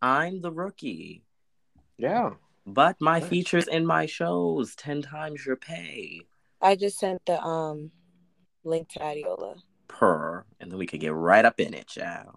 [0.00, 1.22] I'm the rookie.
[1.98, 2.30] Yeah.
[2.66, 3.28] But my Nice.
[3.28, 6.20] features in my shows, 10 times your pay
[6.60, 7.90] I just sent the um
[8.64, 9.56] link to Adiola.
[9.88, 10.44] per.
[10.60, 12.36] And then we could get right up in it, child.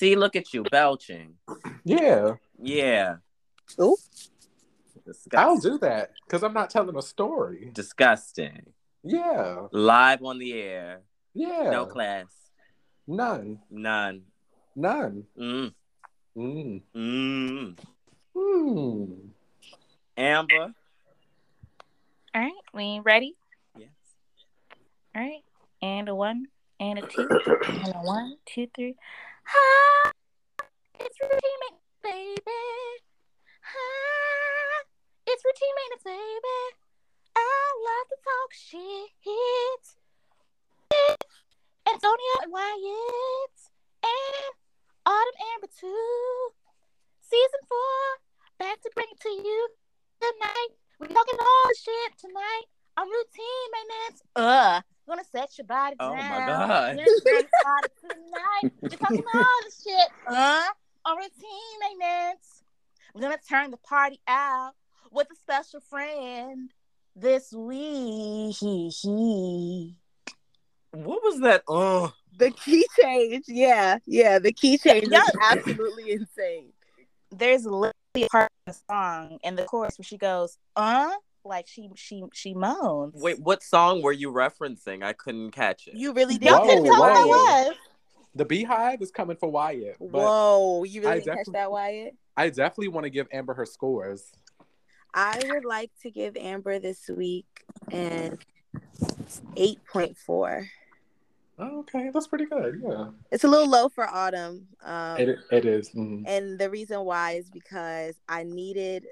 [0.00, 1.34] See, look at you belching.
[1.84, 2.36] Yeah.
[2.62, 3.16] Yeah.
[3.80, 3.96] Ooh.
[5.04, 5.38] Disgusting.
[5.38, 7.70] I'll do that because I'm not telling a story.
[7.74, 8.72] Disgusting.
[9.02, 9.66] Yeah.
[9.72, 11.02] Live on the air.
[11.34, 11.70] Yeah.
[11.70, 12.26] No class.
[13.06, 13.58] None.
[13.70, 14.22] None.
[14.76, 15.24] None.
[15.38, 15.74] Mm.
[16.38, 16.82] Mm.
[16.94, 17.76] Mm.
[18.32, 19.04] Hmm.
[20.16, 20.72] Amber.
[22.32, 23.34] All right, we ready?
[23.76, 23.88] Yes.
[25.16, 25.42] All right,
[25.82, 26.46] and a one,
[26.78, 27.28] and a two,
[27.68, 28.94] and a one, two, three.
[29.46, 30.12] Hi,
[31.00, 32.62] it's routine maintenance, baby.
[33.62, 34.84] Hi,
[35.26, 36.58] it's routine maintenance, baby.
[37.34, 39.10] I love to talk shit.
[41.88, 43.58] Antonio and Wyatt
[44.04, 44.57] and
[45.08, 46.48] Autumn Amber too.
[47.22, 48.04] Season four,
[48.58, 49.68] back to bring it to you
[50.20, 50.68] tonight.
[51.00, 52.64] We're talking all the shit tonight
[52.98, 54.22] on routine maintenance.
[54.36, 56.28] Uh, gonna set your body Oh down.
[56.28, 56.96] my God.
[56.96, 58.72] We're gonna set your body tonight.
[58.82, 60.08] We're talking all the shit.
[60.26, 60.64] Uh,
[61.06, 62.62] on routine maintenance.
[63.14, 64.72] We're gonna turn the party out
[65.10, 66.70] with a special friend
[67.16, 68.56] this week.
[70.90, 71.62] What was that?
[71.66, 74.38] Oh, The key change, yeah, yeah.
[74.38, 75.22] The key change Yeah.
[75.22, 76.72] is absolutely insane.
[77.30, 81.10] There's literally a part of the song in the chorus where she goes, uh,
[81.44, 83.14] like she she she moans.
[83.16, 85.02] wait, what song were you referencing?
[85.02, 85.94] I couldn't catch it.
[85.94, 86.48] You really did.
[86.48, 87.68] y'all Whoa, couldn't tell what that whoa.
[87.68, 87.76] was.
[88.34, 89.96] The beehive is coming for Wyatt.
[89.98, 92.14] Whoa, you really didn't catch that, Wyatt?
[92.36, 94.30] I definitely want to give Amber her scores.
[95.12, 97.46] I would like to give Amber this week
[97.90, 98.38] an
[99.56, 100.68] eight point four.
[101.60, 102.80] Oh, okay, that's pretty good.
[102.86, 103.06] Yeah.
[103.32, 104.68] It's a little low for Autumn.
[104.84, 105.90] Um, It, it is.
[105.90, 106.22] Mm.
[106.26, 109.06] and the reason why is because I needed.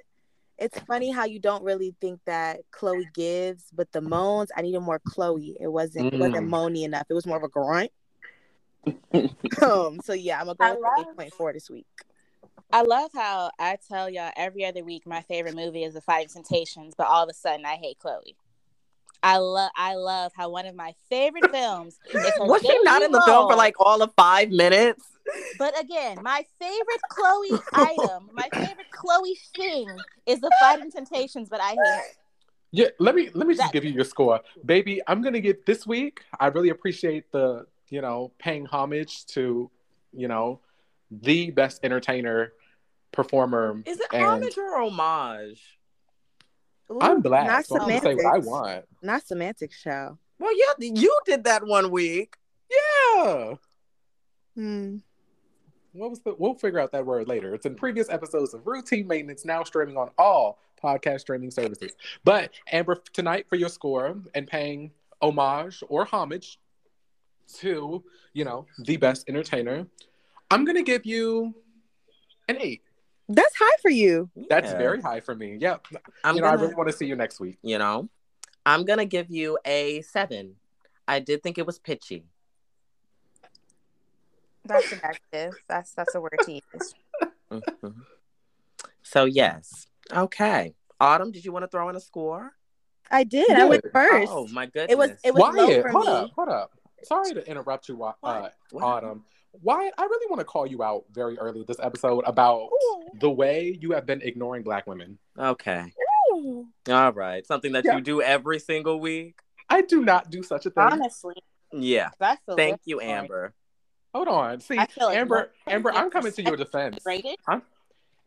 [0.59, 4.81] It's funny how you don't really think that Chloe gives, but the moans I needed
[4.81, 5.57] more Chloe.
[5.61, 6.51] It wasn't it wasn't Mm.
[6.51, 7.07] moany enough.
[7.11, 7.91] It was more of a grunt.
[9.63, 10.01] um.
[10.05, 11.87] So yeah, I'm gonna go with love- eight point four this week.
[12.73, 16.29] I love how I tell y'all every other week my favorite movie is The Fighting
[16.29, 18.35] Temptations, but all of a sudden I hate Chloe.
[19.27, 21.99] I love I love how one of my favorite films
[22.39, 25.05] Was she not in the debut film for like all of five minutes?
[25.59, 29.89] But again, my favorite Chloe item, my favorite Chloe thing
[30.27, 32.01] is The Fighting Temptations, but I hate her.
[32.71, 35.01] Yeah, let me let me just That- give you your score, baby.
[35.09, 36.21] I'm gonna get this week.
[36.39, 39.71] I really appreciate the you know paying homage to
[40.13, 40.61] you know
[41.11, 42.53] the best entertainer
[43.13, 43.83] performer.
[43.87, 45.79] Is it And- homage or homage?
[46.91, 48.85] Ooh, I'm black, Not so I'm say what I want.
[49.03, 50.19] Not semantics, show.
[50.39, 52.37] Well, yeah, you did that one week.
[52.71, 53.55] Yeah.
[54.55, 54.99] Hmm.
[55.93, 56.35] What was the?
[56.39, 57.55] We'll figure out that word later.
[57.55, 61.93] It's in previous episodes of Routine Maintenance, now streaming on all podcast streaming services.
[62.23, 64.91] But Amber, tonight for your score and paying
[65.23, 66.59] homage or homage
[67.55, 68.05] to
[68.35, 69.87] you know the best entertainer,
[70.51, 71.55] I'm gonna give you
[72.49, 72.83] an eight.
[73.29, 74.31] That's high for you.
[74.49, 74.79] That's Yeah.
[74.79, 75.57] very high for me.
[75.57, 75.87] Yep.
[76.23, 77.59] I'm you know, I gonna, really want to see you next week.
[77.63, 78.09] you know,
[78.65, 80.57] I'm gonna give you a seven.
[81.09, 82.25] I did think it was pitchy.
[84.65, 85.57] That's subjective.
[85.69, 86.95] That's that's a word to use.
[87.51, 87.95] Mhm.
[89.03, 90.75] So yes, okay.
[91.01, 92.53] Autumn, did you want to throw in a score?
[93.11, 93.51] I did.
[93.51, 94.33] I went first.
[94.33, 94.91] Oh my goodness!
[94.91, 96.13] it was it was low Wyatt, for hold me.
[96.13, 96.73] up, hold up.
[97.05, 98.55] Sorry to interrupt you, uh, What?
[98.73, 99.25] What Autumn.
[99.63, 102.69] Wyatt, I really want to call you out very early this episode about
[103.21, 105.19] the way you have been ignoring black women.
[105.39, 105.93] Okay.
[106.33, 106.67] Ooh.
[106.89, 107.47] All right.
[107.47, 107.97] Something that Yeah.
[107.97, 109.39] you do every single week.
[109.69, 110.85] I do not do such a thing.
[110.85, 111.35] Honestly,
[111.73, 112.11] Yeah.
[112.21, 113.55] I feel Thank you, very Amber.
[114.15, 114.61] Hold on.
[114.61, 116.99] See, I like Amber, Amber, I'm coming to your defense.
[117.05, 117.37] Rated.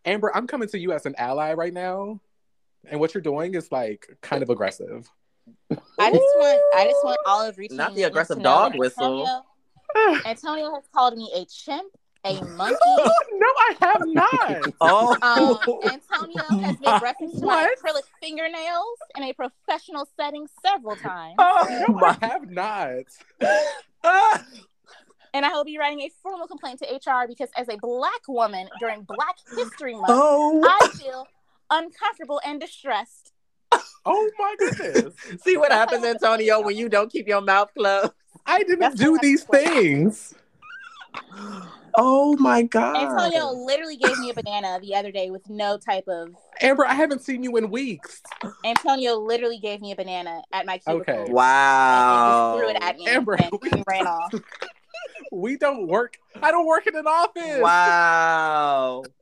[0.06, 2.20] Amber, I'm coming to you as an ally right now.
[2.86, 5.10] And what you're doing is like kind of aggressive.
[5.72, 9.22] I just want I just want all of routine Not the aggressive dog whistle.
[9.22, 9.46] Antonio,
[10.26, 11.92] Antonio has called me a chimp,
[12.26, 12.78] a monkey.
[13.34, 14.74] no, I have not.
[14.82, 15.16] Oh.
[15.22, 17.80] Um, Antonio has made reference to my What?
[17.80, 21.36] acrylic fingernails in a professional setting several times.
[21.40, 23.04] oh No, I have not.
[25.34, 28.68] And I will be writing a formal complaint to HR because, as a black woman
[28.80, 30.62] during Black History Month, Oh.
[30.66, 31.28] I feel
[31.70, 33.32] uncomfortable and distressed.
[34.06, 35.14] Oh my goodness.
[35.44, 38.12] See what happens, Antonio, when you don't keep your mouth closed.
[38.50, 40.34] I didn't That's do these things.
[41.96, 42.96] Oh my god.
[42.96, 46.30] Antonio literally gave me a banana the other day with no type of.
[46.62, 48.22] Amber, I haven't seen you in weeks.
[48.64, 51.14] Antonio literally gave me a banana at my cubicle.
[51.14, 51.32] Okay.
[51.32, 52.54] Wow.
[52.54, 54.34] just threw it at me Amber, and, and ran off.
[55.32, 56.16] we don't work.
[56.42, 57.60] I don't work in an office.
[57.60, 59.04] Wow.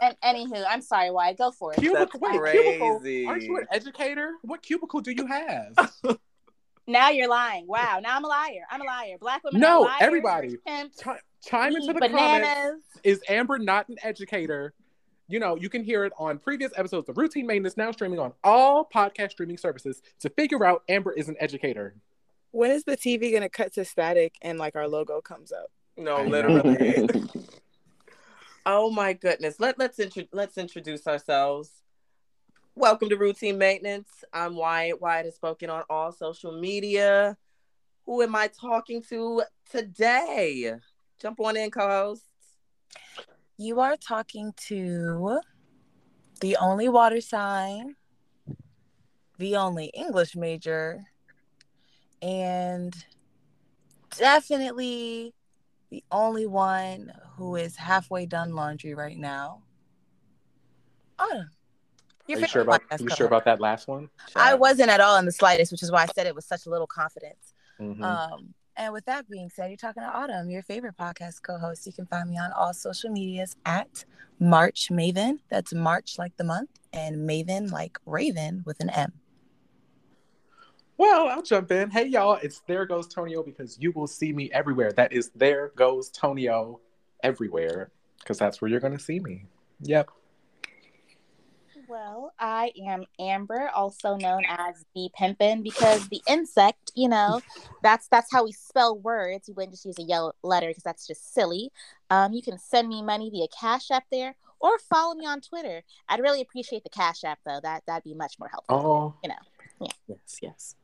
[0.00, 1.32] And anywho, I'm sorry, why?
[1.32, 1.80] Go for it.
[1.80, 3.00] Cubicle, That's wait, cubicle.
[3.00, 3.26] crazy.
[3.26, 4.34] Aren't you an educator?
[4.42, 6.18] What cubicle do you have?
[6.90, 7.66] Now you're lying.
[7.66, 8.00] Wow.
[8.02, 8.62] Now I'm a liar.
[8.70, 9.16] I'm a liar.
[9.20, 9.60] Black women.
[9.60, 10.56] No, are liars, everybody.
[10.66, 12.14] pimps, Chi- chime into eat the comments.
[12.46, 12.80] bananas.
[13.04, 14.74] Is Amber not an educator?
[15.28, 18.32] You know, you can hear it on previous episodes of Routine Maintenance, now streaming on
[18.42, 21.94] all podcast streaming services to figure out Amber is an educator.
[22.50, 25.70] When is the TV gonna cut to static and like our logo comes up?
[25.96, 27.06] No, literally.
[28.66, 29.60] oh my goodness.
[29.60, 31.70] Let let's intro- let's introduce ourselves.
[32.80, 34.24] Welcome to Routine Maintenance.
[34.32, 35.02] I'm Wyatt.
[35.02, 37.36] Wyatt is spoken on all social media.
[38.06, 40.76] Who am I talking to today?
[41.20, 42.22] Jump on in, co-host.
[43.58, 45.40] You are talking to
[46.40, 47.96] the only water sign,
[49.36, 51.04] the only English major,
[52.22, 52.94] and
[54.16, 55.34] definitely
[55.90, 59.64] the only one who is halfway done laundry right now.
[61.18, 61.50] Autumn.
[62.30, 64.08] Your Are you sure about you sure about that last one?
[64.36, 66.66] I wasn't at all in the slightest, which is why I said it with such
[66.66, 67.54] a little confidence.
[67.80, 68.00] Mhm.
[68.04, 71.86] Um, and with that being said, you're talking to Autumn, your favorite podcast co-host.
[71.86, 74.04] You can find me on all social medias at
[74.38, 75.40] March Maven.
[75.48, 79.12] That's March like the month, and Maven like Raven with an M.
[80.96, 81.90] Well, I'll jump in.
[81.90, 84.92] Hey, y'all, it's There Goes Tonio because you will see me everywhere.
[84.92, 86.78] That is There Goes Tonio
[87.24, 87.90] everywhere
[88.20, 89.46] because that's where you're going to see me.
[89.80, 90.10] Yep.
[91.90, 97.40] Well, I am Amber, also known as the Pimpin, because the insect, you know,
[97.82, 99.48] that's that's how we spell words.
[99.48, 101.72] We wouldn't just use a yellow letter because that's just silly.
[102.08, 105.82] Um, you can send me money via Cash App there, or follow me on Twitter.
[106.08, 107.58] I'd really appreciate the Cash App though.
[107.60, 108.76] That that'd be much more helpful.
[108.76, 109.34] Oh, you know.
[109.80, 109.92] Yeah.
[110.06, 110.74] Yes, yes.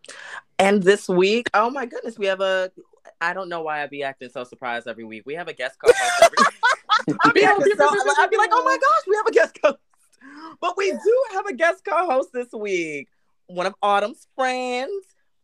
[0.58, 2.72] And this week, oh my goodness, we have a.
[3.20, 5.22] I don't know why I'd be acting so surprised every week.
[5.24, 6.36] We have a guest co-host every.
[7.20, 7.54] I be so,
[8.18, 9.78] I'd be like, oh my gosh, we have a guest co-host.
[10.60, 13.08] But we do have a guest co-host this week.
[13.46, 14.90] One of Autumn's friends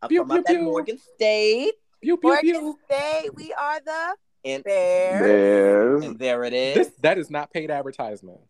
[0.02, 0.62] uh, Pew, from up pew, at.
[0.62, 1.74] Morgan State.
[2.02, 2.78] pew, pew, Morgan pew.
[2.86, 5.20] State, we are the And, Bears.
[5.20, 6.04] Bears.
[6.04, 6.74] and there it is.
[6.74, 8.40] This, that is not paid advertisement.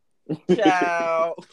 [0.55, 1.35] Ciao.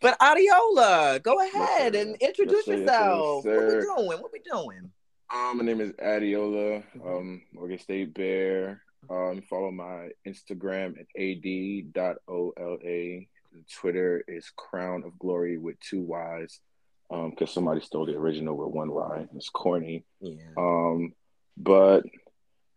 [0.00, 3.44] But Adiola, go ahead and introduce Yes, sir, yes, sir, yourself.
[3.44, 4.22] yes, what we doing?
[4.22, 4.90] What we doing?
[5.34, 8.82] Um, my name is Adiola, um, Morgan State Bear.
[9.10, 12.76] Um, follow my Instagram at ad.ola.
[13.80, 16.60] Twitter is Crown of Glory with two Y's.
[17.10, 19.26] Um, because somebody stole the original with one Y.
[19.34, 20.04] It's corny.
[20.20, 20.34] Yeah.
[20.58, 21.14] Um,
[21.56, 22.02] but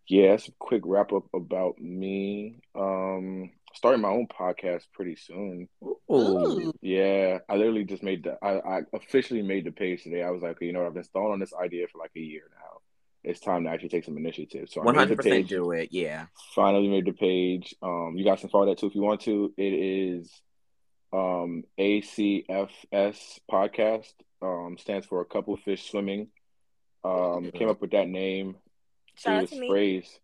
[0.08, 2.62] yeah, it's a quick wrap up about me.
[2.74, 5.68] Um, starting my own podcast pretty soon.
[6.10, 6.72] Ooh.
[6.82, 8.38] Yeah, I literally just made the.
[8.42, 10.24] I, I officially made the page today.
[10.24, 12.20] I was like, you know, what, I've been stalling on this idea for like a
[12.22, 12.80] year now.
[13.24, 14.70] It's time to actually take some initiative.
[14.70, 15.50] So I One made the hundred percent page.
[15.50, 15.90] do it.
[15.92, 16.28] Yeah.
[16.56, 17.76] Finally made the page.
[17.84, 19.54] Um, you guys can follow that too if you want to.
[19.58, 20.42] It is
[21.13, 24.13] um ACFS podcast.
[24.42, 26.28] Um, stands for a couple of fish swimming.
[27.04, 28.56] Um, came up with that name
[29.16, 29.69] Shout out through to this me.
[29.69, 30.19] phrase.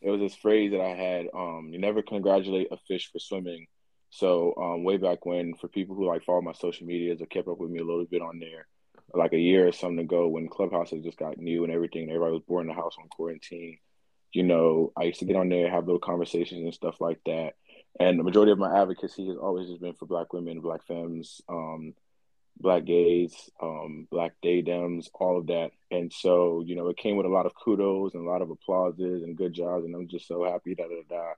[0.00, 1.26] It was this phrase that I had.
[1.32, 3.66] Um, you never congratulate a fish for swimming.
[4.10, 7.48] So um, way back when, for people who like follow my social medias or kept
[7.48, 8.66] up with me a little bit on there,
[9.14, 12.10] like a year or something ago, when Clubhouse had just got new and everything, and
[12.10, 13.78] everybody was bored in the house on quarantine.
[14.32, 17.54] You know, I used to get on there, have little conversations and stuff like that.
[18.00, 21.42] And the majority of my advocacy has always just been for Black women, Black femmes,
[21.48, 21.94] um,
[22.58, 25.72] Black gays, um, Black dadems, all of that.
[25.90, 28.50] And so, you know, it came with a lot of kudos and a lot of
[28.50, 29.84] applauses and good jobs.
[29.84, 31.32] And I'm just so happy, da da da.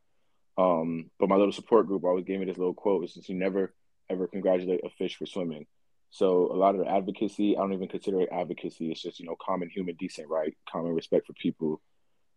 [0.56, 3.74] Um, but my little support group always gave me this little quote: "Is you never
[4.08, 5.66] ever congratulate a fish for swimming."
[6.10, 8.92] So a lot of the advocacy, I don't even consider it advocacy.
[8.92, 11.80] It's just you know common human decent right, common respect for people,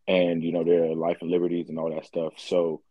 [0.08, 2.34] and you know their life and liberties and all that stuff.
[2.38, 2.82] So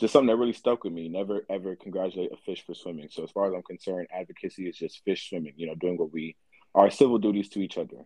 [0.00, 1.08] just something that really stuck with me.
[1.08, 3.08] Never ever congratulate a fish for swimming.
[3.10, 5.54] So as far as I'm concerned, advocacy is just fish swimming.
[5.56, 6.36] You know, doing what we
[6.74, 7.98] our civil duties to each other.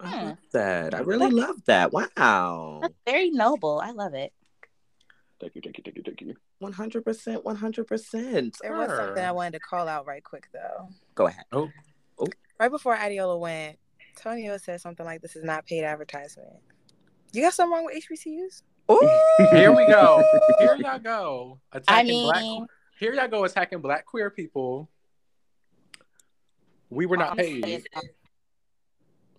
[0.00, 0.94] I love that.
[0.94, 1.92] I really love that.
[1.92, 2.80] Wow.
[2.82, 3.80] That's very noble.
[3.80, 4.32] I love it.
[5.40, 6.34] Thank you, thank you, thank you, thank you.
[6.60, 7.44] One hundred percent.
[7.44, 8.56] One hundred percent.
[8.62, 10.88] There was something I wanted to call out right quick though.
[11.16, 11.44] Go ahead.
[11.50, 11.68] Oh,
[12.20, 12.28] oh,
[12.60, 13.76] Right before Adiola went,
[14.16, 16.60] Tonio said something like, "This is not paid advertisement."
[17.32, 18.62] You got something wrong with HBCUs?
[18.90, 19.00] Ooh.
[19.50, 20.22] here we go.
[20.58, 21.60] Here y'all go.
[21.72, 22.68] I Attacking black.
[22.98, 24.88] Here y'all go attacking black queer people.
[26.90, 27.64] We were not paid.
[27.64, 27.84] saying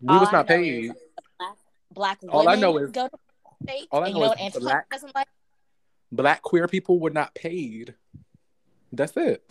[0.02, 0.92] We all was not paid.
[1.38, 1.56] Black,
[1.92, 3.18] black women All I know is- go to
[3.64, 5.28] states, all I and know you know is what black- doesn't like?
[6.12, 7.96] Black queer people were not paid.
[8.92, 9.44] That's it.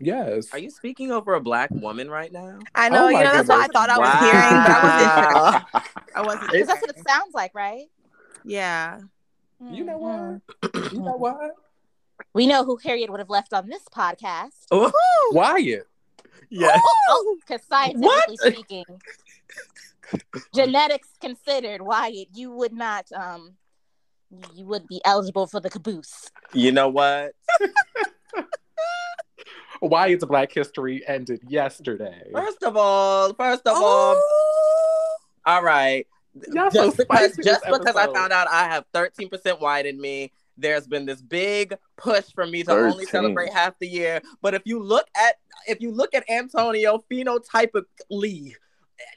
[0.00, 0.48] Yes.
[0.52, 2.58] Are you speaking over a black woman right now?
[2.74, 4.82] I know, Oh you my know, that's what I thought I was hearing, but I
[4.82, 5.12] wasn't
[5.74, 5.82] sure.
[6.16, 7.86] I wasn't Because that's what it sounds like, right?
[8.44, 9.00] Yeah.
[9.70, 10.40] You know Mhm.
[10.62, 10.92] what?
[10.92, 11.50] You know what?
[12.32, 14.72] We know who Harriet would have left on this podcast.
[14.72, 14.90] Ooh,
[15.32, 15.86] Wyatt.
[16.48, 16.80] yes.
[17.10, 18.38] Oh, because scientifically What?
[18.40, 18.84] speaking,
[20.54, 23.56] genetics considered, Wyatt, you would not um
[24.54, 26.30] you would be eligible for the caboose.
[26.52, 27.32] You know what?
[29.80, 32.30] Wyatt's Black History ended yesterday.
[32.32, 35.16] First of all, first of all, Oh.
[35.46, 36.06] all right.
[36.52, 40.32] Y'all so just because just because I found out I have 13% white in me,
[40.56, 44.20] there's been this big push for me to only celebrate half the year.
[44.40, 48.54] But if you look at if you look at Antonio phenotypically,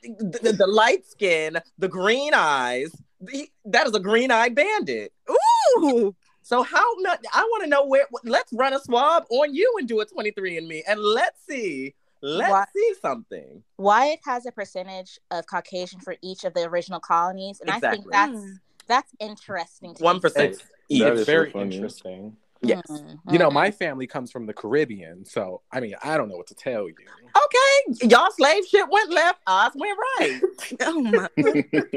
[0.04, 2.92] the, the, the light skin, the green eyes,
[3.22, 5.14] the, that is a green eyed bandit.
[5.30, 6.16] Ooh.
[6.44, 7.24] So how not?
[7.34, 8.06] I want to know where.
[8.24, 11.96] Let's run a swab on you and do a 23 and me, and let's see.
[12.22, 12.70] Let's What?
[12.74, 13.64] see something.
[13.78, 18.06] Wyatt has a percentage of Caucasian for each of the original colonies, and I think
[18.12, 18.60] that's Mm.
[18.88, 19.94] that's interesting.
[19.96, 20.54] To One percent.
[20.54, 21.02] It's, each.
[21.02, 21.76] That it's is so very funny.
[21.76, 22.38] interesting.
[22.64, 22.82] Yes.
[22.90, 23.20] Mhm.
[23.32, 26.48] You know, my family comes from the Caribbean, so I mean, I don't know what
[26.48, 26.96] to tell you.
[27.36, 30.42] Okay, y'all slave ship went left, ours went right.
[30.82, 31.30] Oh my.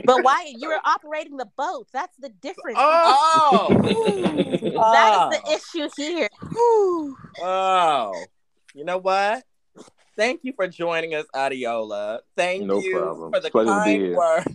[0.05, 1.87] but why you were operating the boat.
[1.93, 2.79] That's the difference.
[2.81, 3.69] Oh,
[4.93, 6.29] that is the issue here.
[6.57, 7.17] Ooh.
[7.41, 8.25] oh.
[8.75, 9.45] You know what?
[10.17, 12.21] Thank you for joining us, Adiola.
[12.37, 13.33] Thank No you problem.
[13.33, 14.17] for the It's a pleasure to be kind here.
[14.17, 14.47] words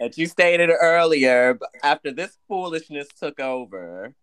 [0.00, 1.58] that you stated earlier.
[1.82, 4.14] After this foolishness took over,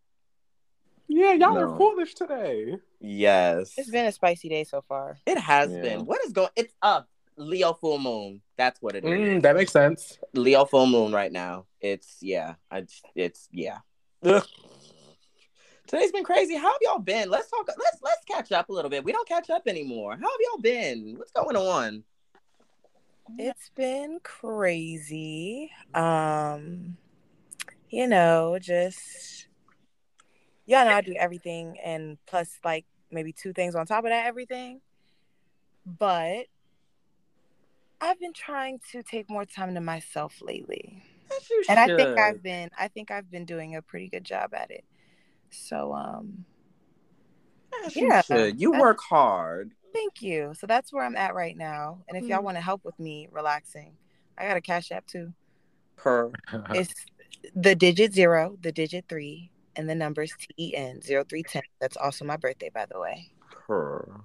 [1.08, 1.62] Yeah, y'all No.
[1.74, 2.78] are foolish today.
[3.00, 5.18] yes, It's been a spicy day so far.
[5.26, 5.82] it has Yeah.
[5.82, 6.06] been.
[6.06, 6.50] What is going?
[6.56, 7.08] It's up.
[7.38, 8.42] Leo full moon.
[8.58, 9.10] That's what it is.
[9.12, 10.18] Mm, that makes sense.
[10.34, 11.66] Leo full moon right now.
[11.82, 12.56] It's yeah.
[12.72, 13.80] I it's yeah.
[14.24, 14.44] Ugh.
[15.88, 16.56] Today's been crazy.
[16.56, 17.30] How have y'all been?
[17.30, 17.68] Let's talk.
[17.68, 19.04] Let's let's catch up a little bit.
[19.04, 20.14] We don't catch up anymore.
[20.14, 21.16] How have y'all been?
[21.18, 22.04] What's going on?
[23.38, 25.72] It's been crazy.
[25.94, 26.98] Um,
[27.90, 29.48] you know, just
[30.66, 34.26] y'all know I do everything and plus like maybe two things on top of that
[34.26, 34.82] everything.
[35.86, 36.48] But
[38.02, 41.04] I've been trying to take more time to myself lately.
[41.50, 42.18] You And I think.
[42.18, 44.84] I've been I think I've been doing a pretty good job at it.
[45.50, 46.46] So um
[47.86, 48.60] As you yeah, should.
[48.60, 49.72] You work hard.
[49.94, 50.54] thank you.
[50.58, 52.04] So that's where I'm at right now.
[52.08, 52.44] And if y'all Mm.
[52.44, 53.94] want to help with me relaxing,
[54.38, 55.34] I got a cash app too.
[55.96, 56.32] Per
[56.74, 56.94] It's
[57.56, 61.64] the digit zero, the digit three, and the numbers T E N zero three ten.
[61.80, 63.30] That's also my birthday, by the way.
[63.68, 64.22] per.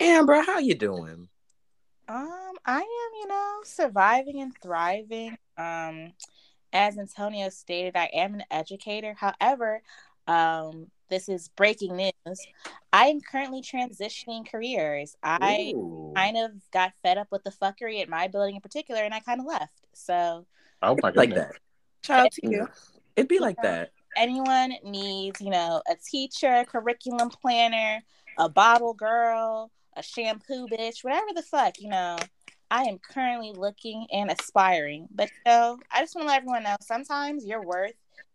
[0.00, 1.28] Amber, how you doing?
[2.08, 5.36] Um, I am, you know, surviving and thriving.
[5.56, 6.12] Um,
[6.72, 9.14] as Antonio stated, I am an educator.
[9.18, 9.82] However,
[10.26, 12.46] um, this is breaking news.
[12.92, 15.16] I am currently transitioning careers.
[15.22, 16.12] I Ooh.
[16.14, 19.20] kind of got fed up with the fuckery at my building in particular, and I
[19.20, 19.86] kind of left.
[19.94, 20.46] So,
[20.82, 21.52] Oh my like that.
[22.02, 22.68] Shout out to you.
[23.16, 23.90] It'd be like that.
[24.16, 28.02] Anyone needs, you know, a teacher, a curriculum planner,
[28.38, 32.16] a bottle girl, a shampoo bitch, whatever the fuck, you know,
[32.70, 35.08] I am currently looking and aspiring.
[35.10, 37.94] But you know, I just want to let everyone know sometimes your worth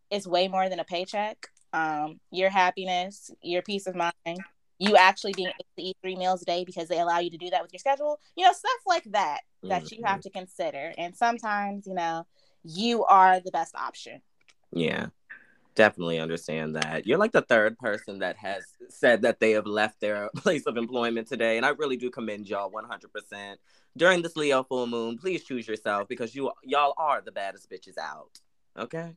[0.10, 1.48] is way more than a paycheck.
[1.72, 4.40] Um, your happiness, your peace of mind,
[4.78, 7.38] you actually being able to eat three meals a day because they allow you to
[7.38, 10.94] do that with your schedule, you know, stuff like that that you have to consider.
[10.98, 12.28] And sometimes, you know,
[12.64, 14.22] you are the best option.
[14.72, 15.08] Yeah,
[15.76, 17.06] definitely understand that.
[17.06, 20.78] You're like the third person that has said that they have left their place of
[20.78, 23.56] employment today, and I really do commend y'all 100%.
[23.96, 27.98] During this Leo full moon, please choose yourself because you y'all are the baddest bitches
[27.98, 28.40] out.
[28.78, 29.16] Okay.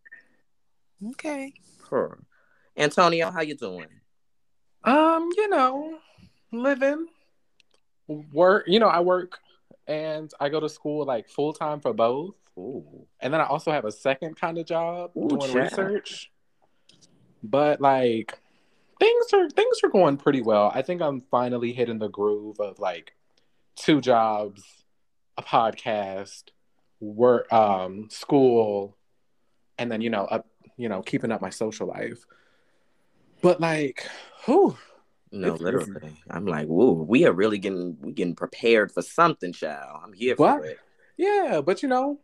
[1.10, 1.52] Okay.
[1.88, 2.18] Sure.
[2.76, 3.86] Antonio, how you doing?
[4.84, 5.98] Um, you know,
[6.52, 7.06] living,
[8.06, 8.64] work.
[8.66, 9.38] You know, I work
[9.86, 13.06] and I go to school like full time for both, Ooh.
[13.20, 15.54] and then I also have a second kind of job Ooh, doing child.
[15.54, 16.30] research.
[17.42, 18.38] But like,
[18.98, 20.70] things are things are going pretty well.
[20.74, 23.12] I think I'm finally hitting the groove of like
[23.76, 24.62] two jobs,
[25.36, 26.44] a podcast,
[27.00, 28.96] work, um, school,
[29.78, 32.24] and then you know up, you know, keeping up my social life.
[33.42, 34.08] But like,
[34.44, 34.76] who
[35.30, 36.16] No, It's literally.
[36.30, 40.00] I'm like, woo, we are really getting we getting prepared for something, child.
[40.04, 40.78] I'm here for it.
[41.16, 42.20] Yeah, but you know,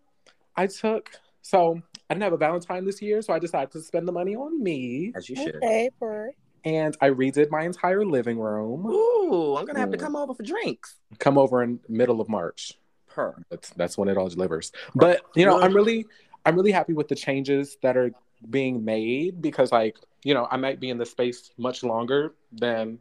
[0.56, 1.10] I took
[1.42, 4.36] so I didn't have a Valentine this year, so I decided to spend the money
[4.36, 5.56] on me, As you should.
[5.56, 6.30] Okay, per.
[6.62, 8.84] and I redid my entire living room.
[8.84, 10.00] Ooh, I'm gonna have to Mm.
[10.02, 10.96] come over for drinks.
[11.18, 12.74] Come over in middle of March.
[13.08, 13.34] Per.
[13.50, 14.72] That's that's when it all delivers.
[14.94, 16.04] But you know, I'm really
[16.44, 18.10] I'm really happy with the changes that are
[18.50, 22.98] being made because like you know I might be in the space much longer than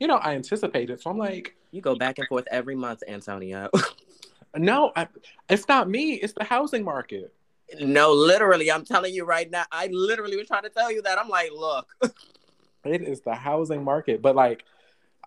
[0.00, 1.02] you know, I anticipated.
[1.02, 3.68] So I'm like, You go back and forth every month, Antonio.
[4.56, 5.08] no, I,
[5.50, 6.14] it's not me.
[6.14, 7.34] It's the housing market.
[7.80, 9.64] No, literally, I'm telling you right now.
[9.72, 11.18] I literally was trying to tell you that.
[11.18, 11.86] I'm like, look.
[12.84, 14.22] It is the housing market.
[14.22, 14.64] But like,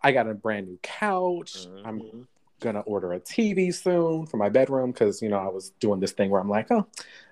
[0.01, 1.67] I got a brand new couch.
[1.83, 2.27] I'm Mhm.
[2.61, 6.13] gonna order a TV soon for my bedroom because you know I was doing this
[6.13, 6.85] thing where I'm like, oh, I'm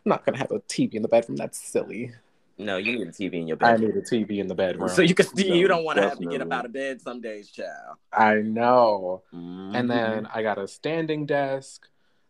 [0.03, 1.37] not gonna have a TV in the bedroom.
[1.37, 2.11] That's silly.
[2.57, 3.89] No, you need a TV in your bedroom.
[3.89, 4.89] I need a TV in the bedroom.
[4.89, 6.99] So you can see you don't want to have to get up out of bed
[6.99, 7.97] some days, child.
[8.11, 9.21] I know.
[9.33, 9.75] Mm-hmm.
[9.75, 11.87] And then I got a standing desk,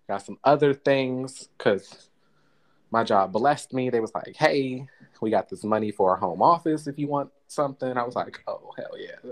[0.07, 2.06] got some other things because
[2.91, 3.89] my job blessed me.
[3.89, 4.87] They was like, hey,
[5.21, 7.97] we got this money for our home office if you want something.
[7.97, 9.31] I was like, oh, hell yeah.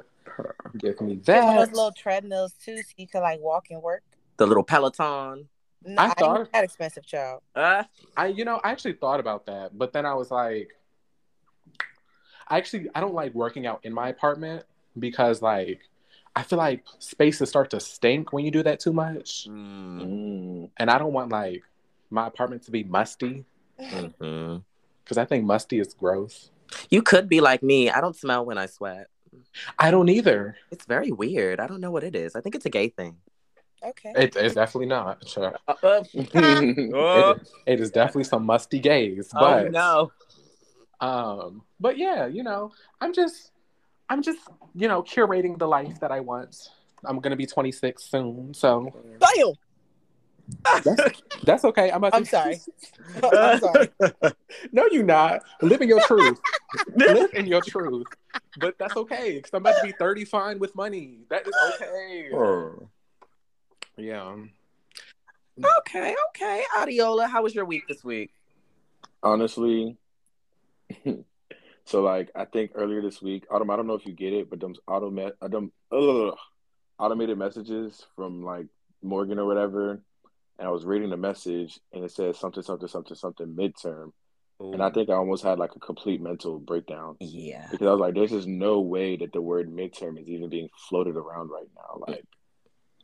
[0.78, 1.66] Give me Get one of that.
[1.68, 4.04] those little treadmills too, so you could like walk and work.
[4.38, 5.48] the little Peloton.
[5.88, 7.42] No, I I, thought- ain't that expensive, child.
[7.56, 7.84] Uh,
[8.18, 10.70] I, you know, I actually thought about that, but then I was like,
[12.48, 14.66] I actually, I don't like working out in my apartment
[14.98, 15.80] because, like,
[16.36, 19.48] I feel like spaces start to stink when you do that too much.
[19.50, 20.70] Mm.
[20.78, 21.64] And I don't want, like,
[22.16, 23.46] my apartment to be musty
[23.80, 24.64] mhm.
[25.04, 26.50] because I think musty is gross.
[26.90, 27.92] You could be like me.
[27.92, 29.08] I don't smell when I sweat.
[29.78, 30.58] I don't either.
[30.72, 31.60] It's very weird.
[31.60, 32.36] I don't know what it is.
[32.36, 33.18] I think it's a gay thing.
[33.84, 34.14] Okay.
[34.16, 35.28] It, it's definitely not.
[35.28, 35.54] Sure.
[35.68, 36.04] Uh, uh,
[36.34, 40.12] oh, It, it is definitely some musty gays, oh, but no.
[41.02, 43.52] um, but yeah, you know, I'm just,
[44.10, 44.40] I'm just,
[44.74, 46.70] you know, curating the life that I want.
[47.04, 49.54] I'm gonna be 26 soon, so Damn.
[50.64, 51.92] That's, that's okay.
[51.92, 52.60] I'm, about to- I'm sorry.
[53.24, 53.90] I'm sorry.
[54.72, 55.44] no, you're not.
[55.62, 56.40] Live in your truth.
[56.96, 58.06] Live in your truth.
[58.60, 59.42] But that's okay.
[59.42, 61.20] Cause I'm about to be 30 fine with money.
[61.30, 62.30] That is okay.
[63.98, 64.36] Yeah.
[65.80, 66.64] Okay, okay.
[66.78, 68.32] Adiola, how was your week this week?
[69.24, 69.98] Honestly,
[71.86, 73.70] so like I think earlier this week, Autumn.
[73.72, 76.36] I don't know if you get it, but them automa- uh, them ugh,
[77.00, 78.68] automated messages from like
[79.02, 80.02] Morgan or whatever,
[80.58, 84.12] and I was reading the message and it says something, something, something, something midterm,
[84.60, 87.68] and I think I almost had like a complete mental breakdown yeah.
[87.72, 90.70] because I was like, "There's just no way that the word midterm is even being
[90.90, 92.24] floated around right now." Like,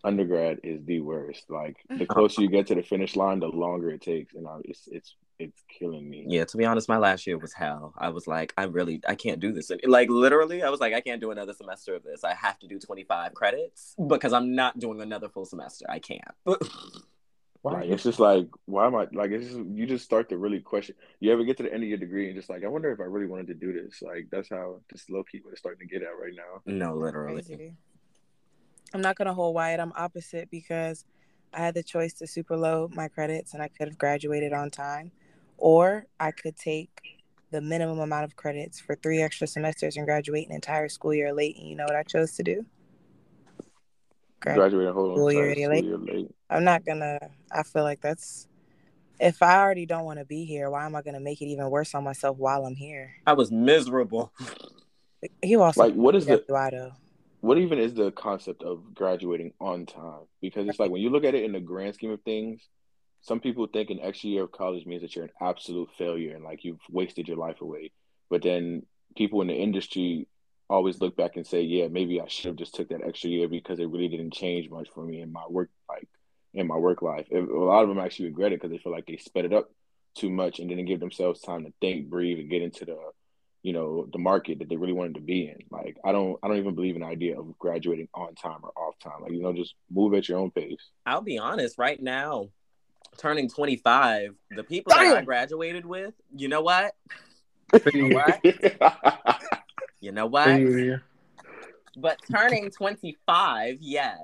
[0.04, 1.44] undergrad is the worst.
[1.50, 4.60] Like, the closer you get to the finish line, the longer it takes, and I,
[4.64, 6.26] it's it's it's killing me.
[6.26, 7.94] Yeah, to be honest, my last year was hell.
[7.98, 9.72] I was like, I really, I can't do this.
[9.84, 12.24] Like, literally, I was like, I can't do another semester of this.
[12.24, 15.86] I have to do 25 credits because I'm not doing another full semester.
[15.90, 16.22] I can't.
[17.62, 17.74] Why?
[17.74, 19.32] Like, it's just like, why am I like?
[19.32, 20.96] It's just, you just start to really question.
[21.20, 23.00] You ever get to the end of your degree and just like, I wonder if
[23.00, 24.02] I really wanted to do this.
[24.02, 26.62] Like, that's how just low key what it's starting to get at right now.
[26.66, 27.44] no, literally.
[27.44, 27.76] Crazy.
[28.94, 29.80] I'm not gonna hold Wyatt.
[29.80, 31.06] I'm opposite because
[31.54, 34.70] I had the choice to super low my credits and I could have graduated on
[34.70, 35.12] time,
[35.58, 37.20] or I could take
[37.52, 41.34] the minimum amount of credits for three extra semesters and graduate an entire school year
[41.34, 41.58] late.
[41.58, 42.66] And you know what I chose to do?
[44.42, 45.86] Grad- Graduate a whole School year late.
[45.86, 46.36] late.
[46.50, 47.20] I'm not gonna.
[47.52, 48.48] I feel like that's.
[49.20, 51.70] If I already don't want to be here, why am I gonna make it even
[51.70, 53.14] worse on myself while I'm here?
[53.26, 54.34] I was miserable.
[55.44, 56.94] You also Like, what is the why though?
[57.42, 60.22] what even is the concept of graduating on time?
[60.42, 62.68] Because it's like when you look at it in the grand scheme of things,
[63.22, 66.44] some people think an extra year of college means that you're an absolute failure and
[66.44, 67.92] like you've wasted your life away.
[68.32, 68.82] But then
[69.16, 70.28] people in the industry
[70.72, 73.48] always look back and say, yeah, maybe I should have just took that extra year
[73.48, 76.08] because it really didn't change much for me in my work, like
[76.54, 77.28] in my work life.
[77.32, 79.70] A lot of them actually regret it because they feel like they sped it up
[80.16, 82.98] too much and didn't give themselves time to think, breathe, and get into the,
[83.64, 85.60] you know, the market that they really wanted to be in.
[85.70, 88.72] Like I don't, I don't even believe in the idea of graduating on time or
[88.76, 89.22] off time.
[89.22, 90.90] Like you know, just move at your own pace.
[91.06, 92.50] I'll be honest, right now,
[93.18, 96.96] turning 25, the people that I graduated with, you know what?
[97.74, 98.42] What?
[100.02, 100.48] You know what?
[101.96, 104.18] But turning 25, yes.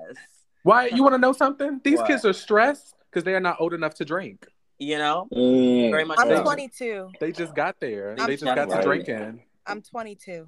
[0.64, 0.86] Why?
[0.88, 1.80] You want to know something?
[1.84, 2.08] These What?
[2.08, 4.46] kids are stressed because they are not old enough to drink.
[4.78, 5.28] You know?
[5.32, 5.90] Mm.
[5.90, 6.42] Very much I'm so.
[6.42, 7.10] 22.
[7.20, 8.14] They just got there.
[8.18, 8.84] I'm they just got to right.
[8.84, 9.42] drinking.
[9.66, 10.46] I'm 22.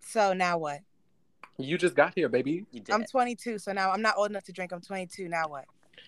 [0.00, 0.80] So now what?
[1.58, 2.66] You just got here, baby.
[2.72, 2.92] You did.
[2.94, 3.58] I'm 22.
[3.58, 4.72] So now I'm not old enough to drink.
[4.72, 5.28] I'm 22.
[5.28, 5.66] Now what?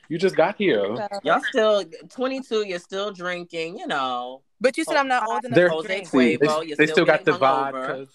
[0.08, 0.84] You just got here.
[1.22, 4.42] Y'all still 22, you're still drinking, you know.
[4.60, 6.06] But you said I'm not old enough They're- to Jose drink.
[6.08, 7.72] See, they, you're they still still got the getting hungover.
[7.72, 8.06] vodka.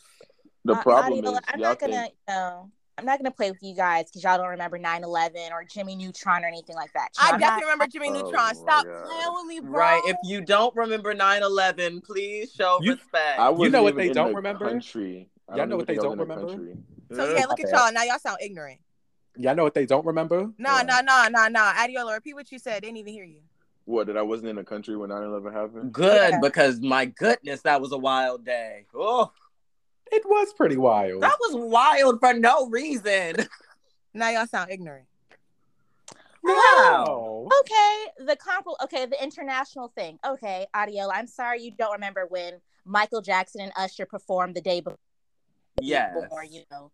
[0.65, 3.51] The problem Adiola, is, I'm y'all not gonna, think you know, I'm not gonna play
[3.51, 7.09] with you guys because y'all don't remember 9/11 or Jimmy Neutron or anything like that.
[7.19, 8.33] I Y'all definitely not- remember Jimmy Oh Neutron.
[8.33, 9.79] my Stop playing with me, bro.
[9.79, 10.01] Right.
[10.05, 13.39] If you don't remember 9 11, please show You- respect.
[13.39, 14.67] I You know what they don't the remember?
[14.69, 15.29] Country.
[15.49, 16.47] Y'all don't know what they think I was don't remember?
[16.53, 16.77] country.
[17.15, 17.91] so yeah, look at y'all.
[17.93, 18.79] Now y'all sound ignorant.
[19.37, 20.49] Y'all know what they don't remember?
[20.57, 21.47] No, no, no, no, no.
[21.47, 21.73] nah.
[21.73, 22.81] Adiola, repeat what you said.
[22.83, 23.41] They didn't even hear you.
[23.85, 24.07] What?
[24.07, 25.93] That I wasn't in the country when 9/11 happened?
[25.93, 26.39] Good, Yeah.
[26.41, 28.85] because my goodness, that was a wild day.
[28.93, 29.31] Oh,
[30.11, 31.21] It was pretty wild.
[31.21, 33.35] That was wild for no reason.
[34.13, 35.05] Now y'all sound ignorant.
[36.43, 37.49] No.
[37.59, 38.67] Okay, the comp.
[38.83, 40.17] Okay, the international thing.
[40.25, 41.09] Okay, audio.
[41.11, 44.97] I'm sorry you don't remember when Michael Jackson and Usher performed the day before.
[45.81, 46.15] Yes.
[46.49, 46.91] you know.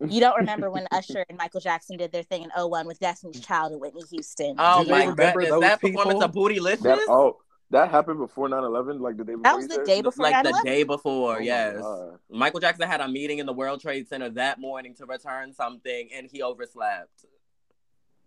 [0.00, 3.40] You don't remember when Usher and Michael Jackson did their thing in 01 with Destiny's
[3.40, 4.56] Child and Whitney Houston.
[4.58, 5.50] Oh Do they my remember goodness.
[5.50, 6.22] those That performance people?
[6.24, 6.82] of Bootylicious?
[6.82, 7.38] That oh,
[7.70, 9.00] that happened before 9-11?
[9.00, 9.42] Like the day before.
[9.44, 9.84] that was the said?
[9.86, 10.64] day before like the 9/11?
[10.64, 11.82] day before, Oh yes.
[12.28, 16.08] Michael Jackson had a meeting in the World Trade Center that morning to return something
[16.14, 17.24] and he overslept.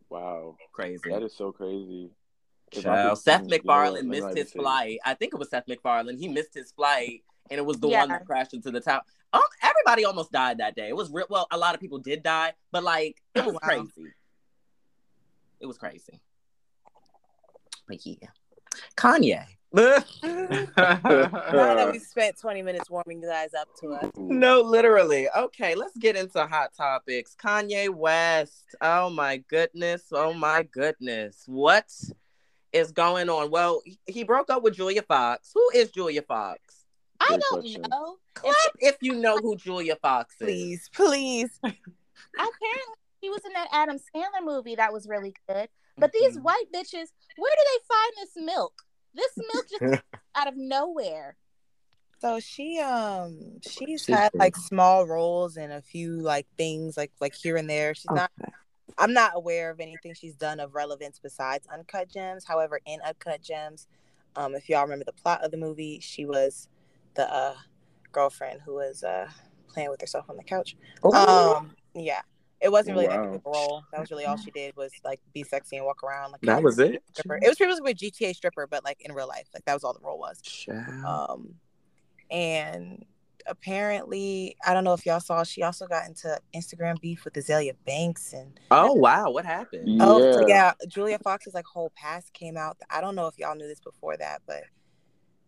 [0.10, 1.10] Wow, Crazy.
[1.10, 2.12] that is so crazy.
[2.72, 3.18] Child.
[3.20, 4.62] Seth you MacFarlane missed his even say it.
[4.62, 5.00] flight.
[5.06, 6.18] I think it was Seth MacFarlane.
[6.18, 8.00] He missed his flight, and it was the Yeah.
[8.02, 9.02] one that crashed into the tower.
[9.34, 10.88] Um, everybody almost died that day.
[10.90, 11.26] It was real.
[11.30, 13.60] Well, a lot of people did die, but like it Oh, was wow.
[13.64, 14.14] crazy.
[15.60, 16.22] It was crazy.
[17.88, 18.28] But yeah,
[18.96, 19.46] Kanye.
[19.74, 24.10] Now that we spent 20 minutes warming you guys up to us.
[24.18, 25.28] No, literally.
[25.36, 27.36] Okay, let's get into hot topics.
[27.36, 28.76] Kanye West.
[28.82, 30.06] Oh my goodness.
[30.12, 31.44] Oh my goodness.
[31.48, 31.92] What
[32.72, 33.52] is going on?
[33.52, 35.52] Well, he- he broke up with Julia Fox.
[35.54, 36.77] Who is Julia Fox?
[37.20, 37.82] I Good don't question.
[37.90, 38.18] know.
[38.34, 40.46] Clap if you know who Julia Fox is.
[40.46, 41.60] Please, please.
[41.64, 45.70] Apparently, he was in that Adam Sandler movie that was really good.
[45.98, 46.44] But these Mhm.
[46.44, 48.84] white bitches, where do they find this milk?
[49.16, 50.04] This milk just
[50.36, 51.36] out of nowhere.
[52.20, 54.40] So she um she's She's had great.
[54.40, 57.94] like small roles in a few like things like like here and there.
[57.94, 58.32] She's not
[58.98, 62.46] I'm not aware of anything she's done of relevance besides Uncut Gems.
[62.46, 63.88] However, in Uncut Gems,
[64.36, 66.68] um, if y'all remember the plot of the movie, she was
[67.18, 67.56] the uh,
[68.14, 69.28] girlfriend who was uh,
[69.68, 70.78] playing with herself on the couch.
[71.04, 72.22] Um, yeah,
[72.62, 73.84] it wasn't really that big of a role.
[73.92, 76.32] That was really all she did was like be sexy and walk around.
[76.32, 77.04] Like That was it.
[77.14, 77.40] stripper.
[77.42, 79.94] It was previously with GTA stripper, but like in real life, like that was all
[79.94, 80.40] the role was.
[80.42, 81.06] Child.
[81.06, 81.56] Um,
[82.32, 83.06] and
[83.46, 87.74] apparently, I don't know if y'all saw, she also got into Instagram beef with Azealia
[87.86, 90.00] Banks and Oh wow, what happened?
[90.02, 90.48] Oh, so Yeah.
[90.48, 92.78] yeah, Julia Fox's like whole past came out.
[92.90, 94.64] I don't know if y'all knew this before that, but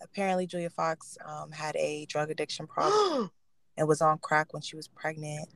[0.01, 3.29] apparently Julia Fox um, had a drug addiction problem
[3.77, 5.49] and was on crack when she was pregnant.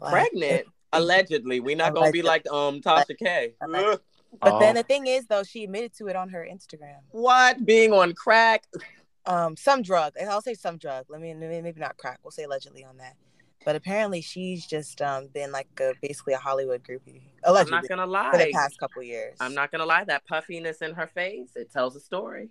[0.00, 0.66] Like, Pregnant.
[0.94, 1.60] Allegedly.
[1.60, 3.54] We're not gonna be like um Tasha K.
[3.62, 3.94] Allegedly.
[3.94, 4.00] Ugh.
[4.40, 4.80] But then Oh.
[4.80, 6.98] the thing is, though, she admitted to it on her Instagram.
[7.10, 7.64] What?
[7.64, 8.64] Being on crack?
[9.24, 10.14] Um, some drug.
[10.18, 11.06] and I'll say some drug.
[11.08, 12.18] Let me maybe maybe not crack.
[12.22, 13.14] We'll say allegedly on that.
[13.64, 17.22] But apparently, she's just um been like a, basically a Hollywood groupie.
[17.44, 18.30] Allegedly, I'm not gonna lie.
[18.32, 18.52] for the lie.
[18.52, 19.36] past couple years.
[19.40, 20.04] I'm not gonna lie.
[20.04, 22.50] That puffiness in her face, it tells a story.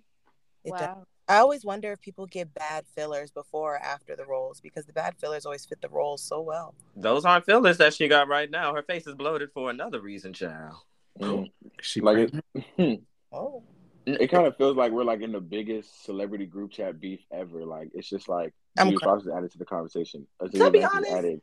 [0.64, 0.96] It does.
[1.28, 1.36] Wow.
[1.36, 4.92] I always wonder if people get bad fillers before or after the roles because the
[4.92, 6.74] bad fillers always fit the roles so well.
[6.96, 8.74] Those aren't fillers that she got right now.
[8.74, 10.76] Her face is bloated for another reason, child.
[11.20, 11.50] Mm.
[11.80, 13.00] She Like it,
[13.32, 13.62] Oh,
[14.04, 17.64] it kind of feels like we're like in the biggest celebrity group chat beef ever.
[17.64, 20.26] Like it's just like I'm Julia cr- Fox is added to the conversation.
[20.40, 21.40] To be honest, added.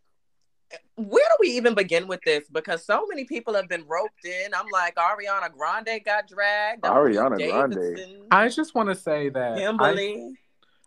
[0.96, 2.48] Where do we even begin with this?
[2.52, 4.54] Because so many people have been roped in.
[4.54, 6.84] I'm like, Ariana Grande got dragged.
[6.84, 8.24] Ariana Grande.
[8.32, 10.34] I just want to say that I, Kimberly.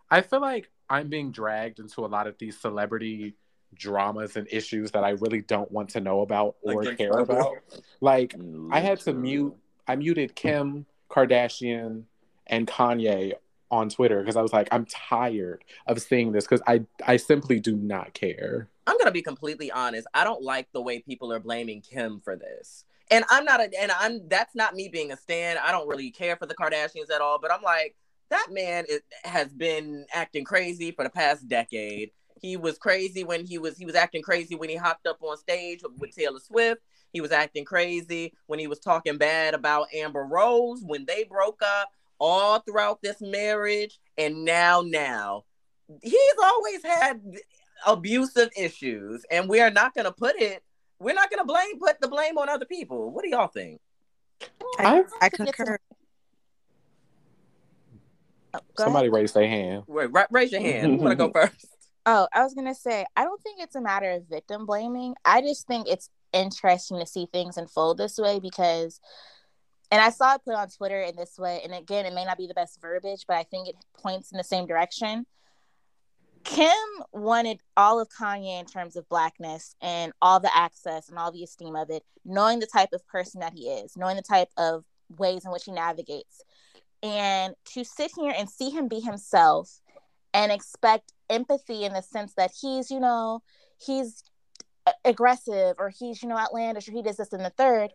[0.09, 3.35] I feel like I'm being dragged into a lot of these celebrity
[3.75, 7.55] dramas and issues that I really don't want to know about or Against care about.
[8.01, 8.35] Like
[8.71, 9.21] I had to Literally.
[9.21, 9.55] mute
[9.87, 12.03] I muted Kim Kardashian
[12.47, 13.33] and Kanye
[13.69, 17.59] on Twitter because I was like, I'm tired of seeing this because I I simply
[17.59, 18.69] do not care.
[18.85, 20.07] I'm gonna be completely honest.
[20.13, 22.85] I don't like the way people are blaming Kim for this.
[23.11, 25.57] And I'm not a and I'm that's not me being a stan.
[25.57, 27.95] I don't really care for the Kardashians at all, but I'm like,
[28.29, 32.11] that man is, has been acting crazy for the past decade.
[32.41, 35.37] He was crazy when he was he was acting crazy when he hopped up on
[35.37, 36.81] stage with Taylor Swift.
[37.13, 41.61] He was acting crazy when he was talking bad about Amber Rose when they broke
[41.61, 45.43] up all throughout this marriage and now now
[46.01, 47.21] he's always had
[47.87, 50.63] abusive issues and we are not going to put it
[50.99, 53.79] we're not going to blame put the blame on other people what do y'all think
[54.79, 55.77] I, I think it's a- concur.
[58.55, 59.13] Oh, Somebody ahead.
[59.13, 59.83] raise their hand.
[59.87, 61.67] Wait, ra- raise your hand who want to go first
[62.05, 65.15] Oh, I was gonna say, I don't think it's a matter of victim blaming.
[65.23, 68.99] I just think it's interesting to see things unfold this way because,
[69.89, 71.61] and I saw it put on Twitter in this way.
[71.63, 74.37] And again, it may not be the best verbiage, but I think it points in
[74.37, 75.25] the same direction.
[76.43, 76.71] Kim
[77.11, 81.43] wanted all of Kanye in terms of blackness and all the access and all the
[81.43, 84.83] esteem of it, knowing the type of person that he is, knowing the type of
[85.17, 86.43] ways in which he navigates.
[87.01, 89.81] And to sit here and see him be himself
[90.33, 93.41] and expect empathy in the sense that he's, you know,
[93.85, 94.23] he's
[95.05, 97.91] aggressive or he's, you know, outlandish or he does this and the third.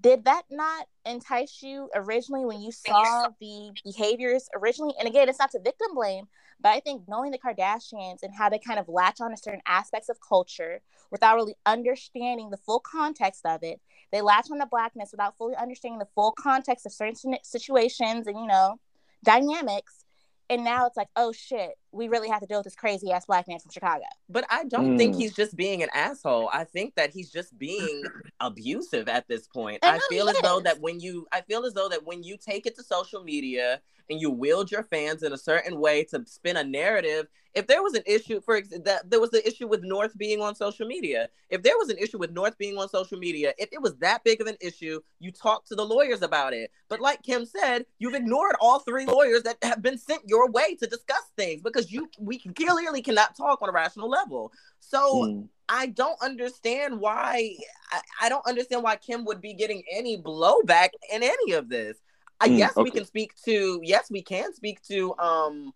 [0.00, 4.94] Did that not entice you originally when you saw the behaviors originally?
[4.98, 6.26] And again, it's not to victim blame,
[6.62, 9.62] But I think knowing the Kardashians and how they kind of latch on to certain
[9.66, 13.80] aspects of culture without really understanding the full context of it,
[14.12, 18.38] they latch on to blackness without fully understanding the full context of certain situations and,
[18.38, 18.76] you know,
[19.24, 20.04] dynamics.
[20.48, 23.26] And now it's like, oh shit, we really have to deal with this crazy ass
[23.26, 24.04] black man from Chicago.
[24.28, 25.18] But I don't think Mm.
[25.18, 26.48] he's just being an asshole.
[26.52, 28.04] I think that he's just being
[28.40, 29.78] abusive at this point.
[29.82, 32.04] And I no, feel he as though that when you I feel as though that
[32.04, 35.78] when you take it to social media and you wield your fans in a certain
[35.78, 39.30] way to spin a narrative, if there was an issue for ex- that there was
[39.30, 41.28] the issue with North being on social media.
[41.50, 44.24] If there was an issue with North being on social media, if it was that
[44.24, 46.72] big of an issue, you talk to the lawyers about it.
[46.88, 50.74] But like Kim said, you've ignored all three lawyers that have been sent your way
[50.76, 54.52] to discuss things because you we clearly cannot talk on a rational level.
[54.80, 55.48] So Mm.
[55.68, 57.56] I don't understand why
[57.90, 61.96] I, I don't understand why Kim would be getting any blowback in any of this.
[62.40, 65.72] I Mm, guess we can speak to yes, we can speak to um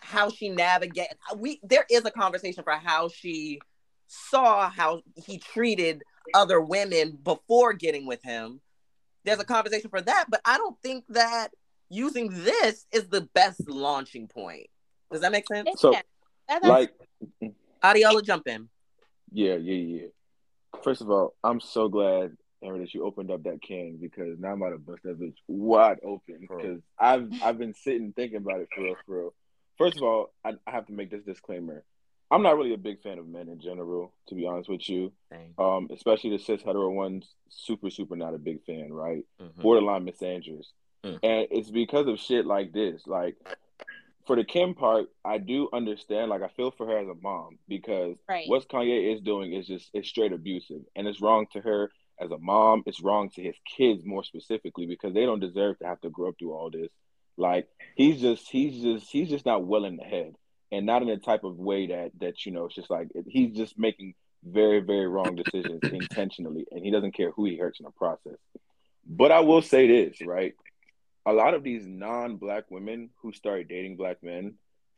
[0.00, 3.60] how she navigate we there is a conversation for how she
[4.06, 6.02] saw how he treated
[6.34, 8.60] other women before getting with him.
[9.24, 11.48] There's a conversation for that, but I don't think that
[11.90, 14.68] using this is the best launching point.
[15.10, 15.68] Does that make sense?
[15.80, 16.02] So, Yeah,
[16.48, 16.88] that- that's-
[17.42, 18.68] Like, Adiola, jump in.
[19.32, 20.06] yeah, yeah, yeah.
[20.82, 24.52] First of all, I'm so glad, Aaron, that you opened up that can because now
[24.52, 28.60] I'm about to bust that bitch wide open because I've I've been sitting thinking about
[28.60, 29.34] it for real, for real.
[29.78, 31.84] First of all, I, I have to make this disclaimer.
[32.30, 35.12] I'm not really a big fan of men in general, to be honest with you.
[35.30, 35.54] Dang.
[35.56, 39.24] Um, especially the cis hetero ones, super, super not a big fan, right?
[39.40, 39.62] Mhm.
[39.62, 40.66] Borderline misandrous.
[41.04, 41.20] Mm.
[41.22, 43.06] And it's because of shit like this.
[43.06, 43.36] Like
[44.28, 47.58] for the Kim part, I do understand, like I feel for her as a mom
[47.66, 48.46] because Right.
[48.46, 50.82] what Kanye is doing is just it's straight abusive.
[50.94, 54.86] And it's wrong to her as a mom, it's wrong to his kids more specifically
[54.86, 56.90] because they don't deserve to have to grow up through all this.
[57.38, 60.34] Like he's just he's just he's just not well in the head
[60.70, 63.56] and not in the type of way that that you know it's just like he's
[63.56, 64.14] just making
[64.44, 68.38] very very wrong decisions intentionally and he doesn't care who he hurts in the process
[69.06, 70.54] but i will say this right
[71.28, 74.54] a lot of these non-black women who start dating black men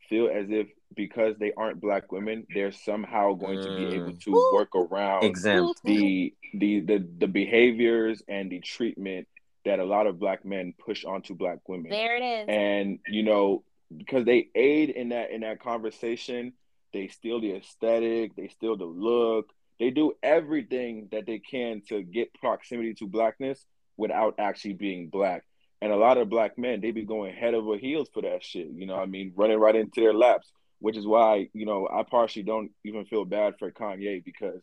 [0.09, 4.31] feel as if because they aren't black women they're somehow going to be able to
[4.31, 4.53] Mm.
[4.53, 5.81] work around Exempt.
[5.83, 9.27] the the the the behaviors and the treatment
[9.65, 12.45] that a lot of black men push onto black women there it is.
[12.47, 13.63] and you know
[13.95, 16.53] because they aid in that in that conversation
[16.93, 19.45] they steal the aesthetic they steal the look
[19.79, 23.65] they do everything that they can to get proximity to blackness
[23.97, 25.43] without actually being black
[25.81, 28.67] and a lot of black men they be going head over heels for that shit
[28.73, 31.87] you know what i mean running right into their laps which is why you know
[31.91, 34.61] i partially don't even feel bad for kanye because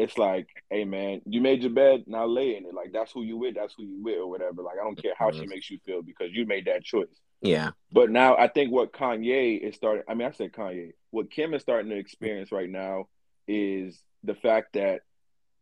[0.00, 2.72] it's like, hey man, you made your bed, now lay in it.
[2.72, 4.62] Like that's who you with, that's who you with, or whatever.
[4.62, 5.48] Like I don't care how she Mhm.
[5.48, 7.08] makes you feel because you made that choice.
[7.40, 7.72] Yeah.
[7.90, 10.04] But now I think what Kanye is starting.
[10.08, 10.92] I mean, I said Kanye.
[11.10, 13.08] What Kim is starting to experience right now
[13.48, 15.00] is the fact that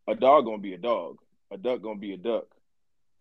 [0.07, 1.17] a dog gonna be a dog,
[1.51, 2.45] a duck gonna be a duck,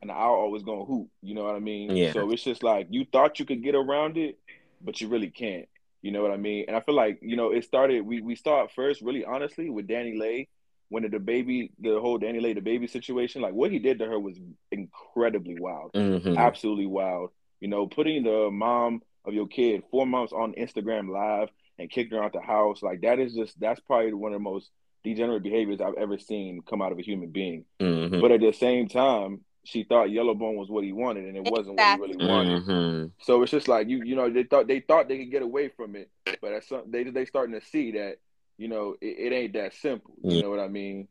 [0.02, 1.08] an owl always gonna hoot.
[1.22, 1.96] You know what I mean?
[1.96, 2.12] Yeah.
[2.14, 4.38] So it's just like you thought you could get around it,
[4.82, 5.68] but you really can't.
[6.02, 6.66] You know what I mean?
[6.68, 8.06] And I feel like you know it started.
[8.06, 10.48] We we start first, really honestly, with DaniLeigh
[10.90, 13.42] when the baby, the whole DaniLeigh the baby situation.
[13.42, 14.40] Like what he did to her was
[14.72, 16.38] incredibly wild Mhm.
[16.38, 17.32] absolutely wild.
[17.60, 22.16] You know, putting the mom of your kid four months on Instagram live and kicking
[22.18, 24.70] her out the house, like that is just that's probably one of the most
[25.04, 27.66] degenerate behaviors I've ever seen come out of a human being.
[27.80, 28.22] Mhm.
[28.22, 31.76] But at the same time, she thought Yellowbone was what he wanted, and it wasn't
[31.76, 32.30] what he really Exactly.
[32.30, 32.64] wanted.
[32.64, 33.12] Mhm.
[33.22, 35.70] So it's just like you, you know, they thought they thought they could get away
[35.70, 36.10] from it,
[36.42, 38.18] but at some, they they starting to see that
[38.58, 40.14] you know it, it ain't that simple.
[40.24, 40.42] You Yeah.
[40.44, 41.08] know what I mean?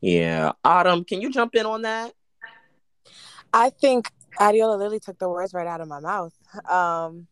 [0.00, 0.52] Yeah.
[0.64, 2.12] Autumn, can you jump in on that?
[3.52, 6.34] I think Adiola literally took the words right out of my mouth.
[6.70, 7.26] Um,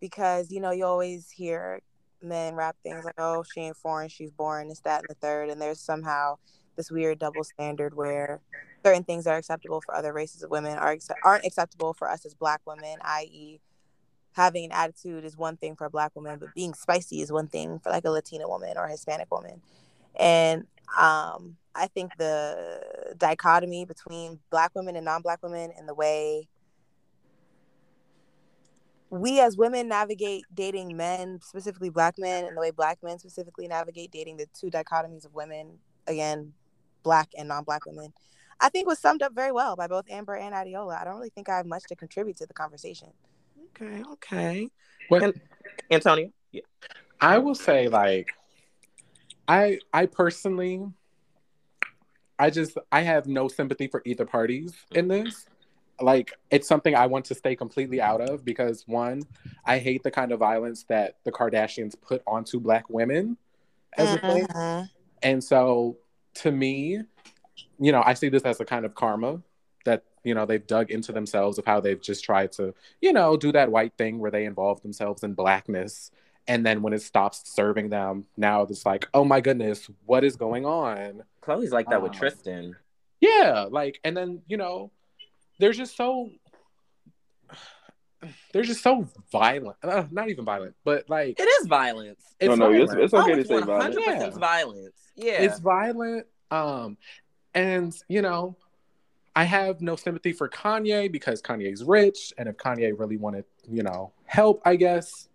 [0.00, 1.80] because you know, you always hear
[2.20, 5.48] men rap things like, "Oh, she ain't foreign, she's born," it's that, and the third,
[5.48, 6.36] and there's somehow
[6.76, 8.40] this weird double standard where
[8.84, 12.34] certain things are acceptable for other races of women are aren't acceptable for us as
[12.34, 13.60] Black women, i.e.,
[14.32, 17.48] having an attitude is one thing for a Black woman, but being spicy is one
[17.48, 19.60] thing for like a Latina woman or Hispanic woman,
[20.16, 20.66] and
[20.98, 26.48] um, I think the dichotomy between Black women and non-Black women and the way
[29.12, 33.68] we as women navigate dating men, specifically black men, and the way black men specifically
[33.68, 36.54] navigate dating the two dichotomies of women, again,
[37.02, 38.12] black and non-black women,
[38.60, 41.00] I think was summed up very well by both Amber and Adiola.
[41.00, 43.08] I don't really think I have much to contribute to the conversation.
[43.80, 44.70] Okay, okay.
[45.08, 45.40] What And-
[45.90, 46.30] Antonio?
[46.52, 46.62] Yeah.
[47.20, 48.28] I will say, like,
[49.48, 50.86] I I personally,
[52.38, 55.46] I just I have no sympathy for either parties in this,
[56.00, 59.22] like it's something I want to stay completely out of because one,
[59.64, 63.36] I hate the kind of violence that the Kardashians put onto black women
[63.96, 64.46] as a thing.
[64.46, 64.90] Mhm.
[65.22, 65.98] And so
[66.34, 67.00] to me,
[67.78, 69.40] you know, I see this as a kind of karma
[69.84, 73.36] that, you know, they've dug into themselves of how they've just tried to, you know,
[73.36, 76.10] do that white thing where they involve themselves in blackness.
[76.48, 80.36] And then when it stops serving them, now it's like, oh my goodness, what is
[80.36, 81.22] going on?
[81.42, 82.76] Khloé's like that with Um, Tristan.
[83.20, 84.90] Yeah, like, and then, you know,
[85.60, 86.30] they're just so,
[88.52, 89.76] they're just so violent.
[89.82, 92.34] Uh, not even violent, but like, It is violence.
[92.40, 93.04] it's no, no, it's, violent.
[93.04, 93.94] it's okay oh, to it's say violent.
[93.96, 94.30] 100% Yeah.
[94.30, 95.01] violence.
[95.14, 95.42] Yeah.
[95.42, 96.96] it's violent um
[97.54, 98.56] and you know
[99.36, 103.82] i have no sympathy for kanye because kanye's rich and if kanye really wanted you
[103.82, 105.28] know help i guess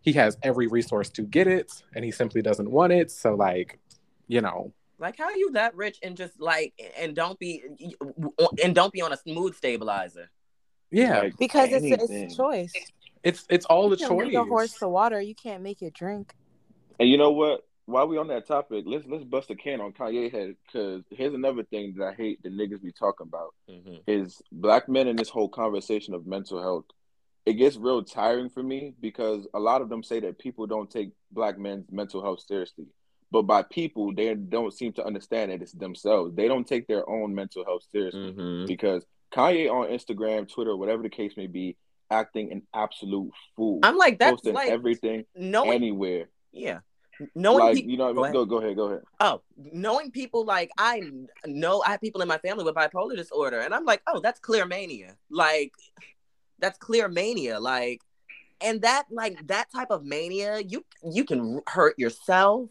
[0.00, 3.78] he has every resource to get it and he simply doesn't want it so like
[4.28, 7.62] you know like how are you that rich and just like and don't be
[8.64, 10.30] and don't be on a mood stabilizer.
[10.90, 12.24] yeah Like, Because it's, anything.
[12.24, 12.72] it's a choice.
[13.22, 14.02] it's it's all the choice.
[14.02, 15.20] You can choice lead a horse to water.
[15.20, 16.34] You can't make it drink.
[16.98, 17.66] And you know what?
[17.86, 21.34] While we on that topic, let's let's bust a can on Kanye head because here's
[21.34, 23.54] another thing that I hate the niggas be talking about
[24.06, 26.84] is black men in this whole conversation of mental health.
[27.46, 30.90] It gets real tiring for me because a lot of them say that people don't
[30.90, 32.86] take black men's mental health seriously.
[33.30, 36.34] But by people, they don't seem to understand that it's themselves.
[36.34, 38.66] They don't take their own mental health seriously Mm-hmm.
[38.66, 41.76] because Kanye on Instagram, Twitter, whatever the case may be,
[42.10, 43.80] acting an absolute fool.
[43.82, 46.28] I'm like that's posting like everything no, anywhere.
[46.52, 46.80] yeah.
[47.34, 48.34] Knowing like people you know, Go ahead.
[48.34, 49.02] go go ahead, go ahead.
[49.20, 51.02] oh, knowing people like I
[51.46, 54.40] know I have people in my family with bipolar disorder, and I'm like, oh, that's
[54.40, 55.16] clear mania.
[55.30, 55.72] Like,
[56.58, 57.58] that's clear mania.
[57.58, 58.02] Like,
[58.60, 62.70] and that like that type of mania, you you can hurt yourself,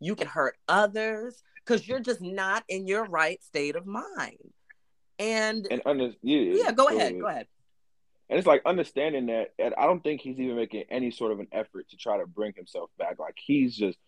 [0.00, 4.52] you can hurt others, because you're just not in your right state of mind.
[5.18, 7.46] And And under yeah, yeah, go ahead, go ahead.
[8.28, 11.40] And it's like understanding that, and I don't think he's even making any sort of
[11.40, 13.18] an effort to try to bring himself back.
[13.18, 13.98] Like he's just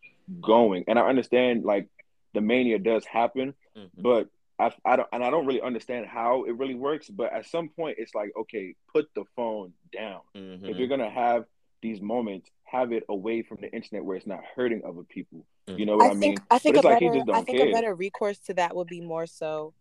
[0.41, 1.89] going, and I understand like
[2.35, 3.91] the mania does happen, Mhm.
[3.97, 4.29] but
[4.59, 7.09] I, I don't, and I don't really understand how it really works.
[7.09, 10.21] But at some point, it's like, okay, put the phone down.
[10.37, 10.69] Mhm.
[10.69, 11.45] If you're gonna have
[11.81, 15.47] these moments, have it away from the internet where it's not hurting other people.
[15.69, 16.37] You know what I, I mean?
[16.51, 17.69] I think a it's like he better just don't I think care.
[17.69, 19.75] a better recourse to that would be more so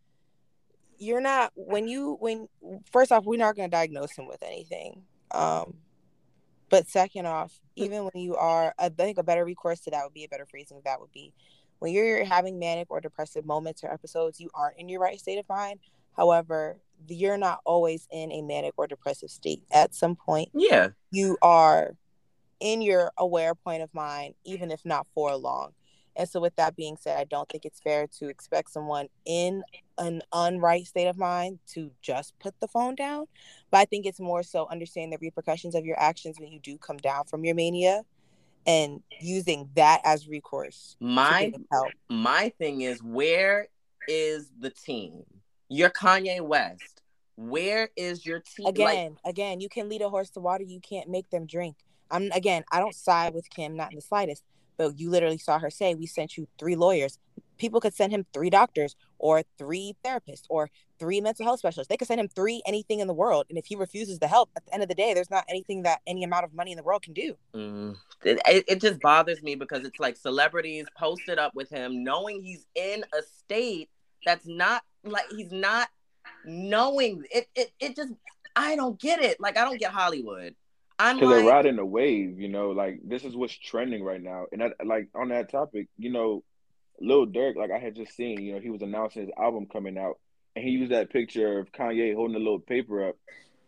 [0.98, 2.48] you're not when you when
[2.92, 5.76] first off we're not going to diagnose him with anything um
[6.70, 10.14] but second off even when you are i think a better recourse to that would
[10.14, 11.34] be a better phrasing of that would be
[11.80, 15.38] when you're having manic or depressive moments or episodes you aren't in your right state
[15.38, 15.80] of mind
[16.16, 20.90] however you're not always in a manic or depressive state at some point Yeah.
[21.12, 21.96] you are
[22.60, 25.74] in your aware point of mind, even if not for long.
[26.18, 29.64] And so, with that being said, I don't think it's fair to expect someone in
[30.00, 33.28] an unright state of mind to just put the phone down.
[33.70, 36.78] But I think it's more so understanding the repercussions of your actions when you do
[36.78, 38.04] come down from your mania
[38.66, 41.88] and using that as recourse My help.
[42.10, 43.68] my thing is where
[44.08, 45.24] is the team?
[45.70, 47.02] You're Kanye West.
[47.36, 48.66] Where is your team?
[48.66, 51.76] Like, Again, again, you can lead a horse to water, you can't make them drink.
[52.10, 54.44] I'm again, I don't side with Kim, not in the slightest,
[54.78, 57.20] but you literally saw her say, We sent you three lawyers.
[57.58, 61.90] People could send him three doctors or three therapists or three mental health specialists.
[61.90, 63.48] They could send him three anything in the world.
[63.50, 65.84] And if he refuses the help, at the end of the day, there's not anything
[65.84, 67.36] that any amount of money in the world can do.
[67.56, 72.44] mm, it, it, just bothers me because it's like celebrities posted up with him knowing
[72.44, 73.90] he's in a state
[74.26, 75.88] that's not like he's not
[76.46, 78.14] knowing it it, it just
[78.58, 79.40] I don't get it.
[79.40, 80.56] Like I don't get Hollywood.
[80.98, 84.46] Because like, they're riding the wave, you know, like this is what's trending right now.
[84.52, 86.44] And that, like on that topic, you know,
[87.00, 89.98] Lil Durk, like I had just seen, you know, he was announcing his album coming
[89.98, 90.20] out,
[90.56, 93.16] and he used that picture of Kanye holding a little paper up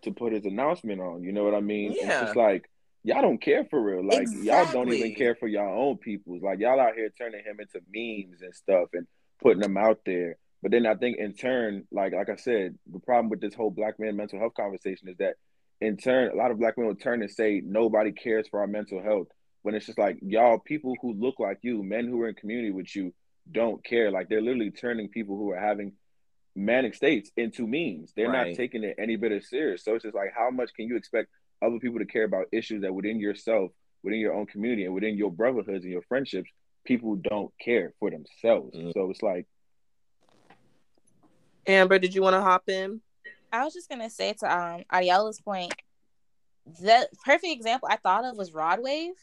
[0.02, 1.24] to put his announcement on.
[1.24, 1.92] You know what I mean?
[1.92, 2.70] And It's just like
[3.04, 4.06] y'all don't care for real.
[4.06, 6.42] Like y'all don't even care for y'all own peoples.
[6.42, 9.08] Like y'all out here turning him into memes and stuff and
[9.42, 10.38] putting them out there.
[10.62, 13.72] But then I think in turn, like like I said, the problem with this whole
[13.72, 15.36] black man mental health conversation is that
[15.82, 18.68] in turn, a lot of black men will turn and say nobody cares for our
[18.68, 19.28] mental health.
[19.62, 22.72] When it's just like y'all, people who look like you, men who are in community
[22.72, 23.14] with you,
[23.52, 24.12] don't care.
[24.12, 25.94] Like they're literally turning people who are having
[26.56, 28.14] manic states into memes.
[28.16, 28.50] They're Right.
[28.50, 29.84] not taking it any bit of serious.
[29.84, 31.30] So it's just like, how much can you expect
[31.62, 33.72] other people to care about issues that within yourself,
[34.04, 36.50] within your own community, and within your brotherhoods and your friendships,
[36.86, 38.76] people don't care for themselves.
[38.78, 38.94] Mm.
[38.94, 39.46] So it's like,
[41.68, 43.02] Amber, did you want to hop in?
[43.52, 45.74] I was just gonna say to um Ariela's point,
[46.66, 49.14] the perfect example I thought of was Rod Wave.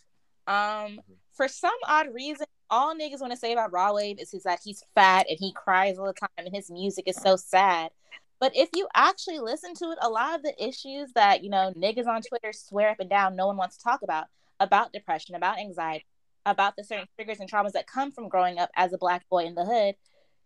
[0.47, 1.01] Um,
[1.33, 4.61] for some odd reason, all niggas want to say about Rod Wave is he's that
[4.65, 7.91] he's fat and he cries all the time and his music is so sad.
[8.39, 11.73] But if you actually listen to it, a lot of the issues that, you know,
[11.77, 14.27] niggas on Twitter swear up and down no one wants to talk about,
[14.61, 16.05] about depression, about anxiety,
[16.45, 19.45] about the certain triggers and traumas that come from growing up as a black boy
[19.45, 19.95] in the hood,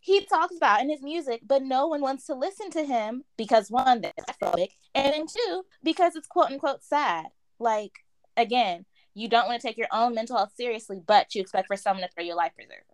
[0.01, 3.71] he talks about in his music, but no one wants to listen to him because
[3.71, 7.27] one, that's phobic, and then two, because it's quote unquote sad.
[7.59, 7.93] Like,
[8.37, 11.77] again, you don't want to take your own mental health seriously, but you expect for
[11.77, 12.85] someone to throw you a life preserver.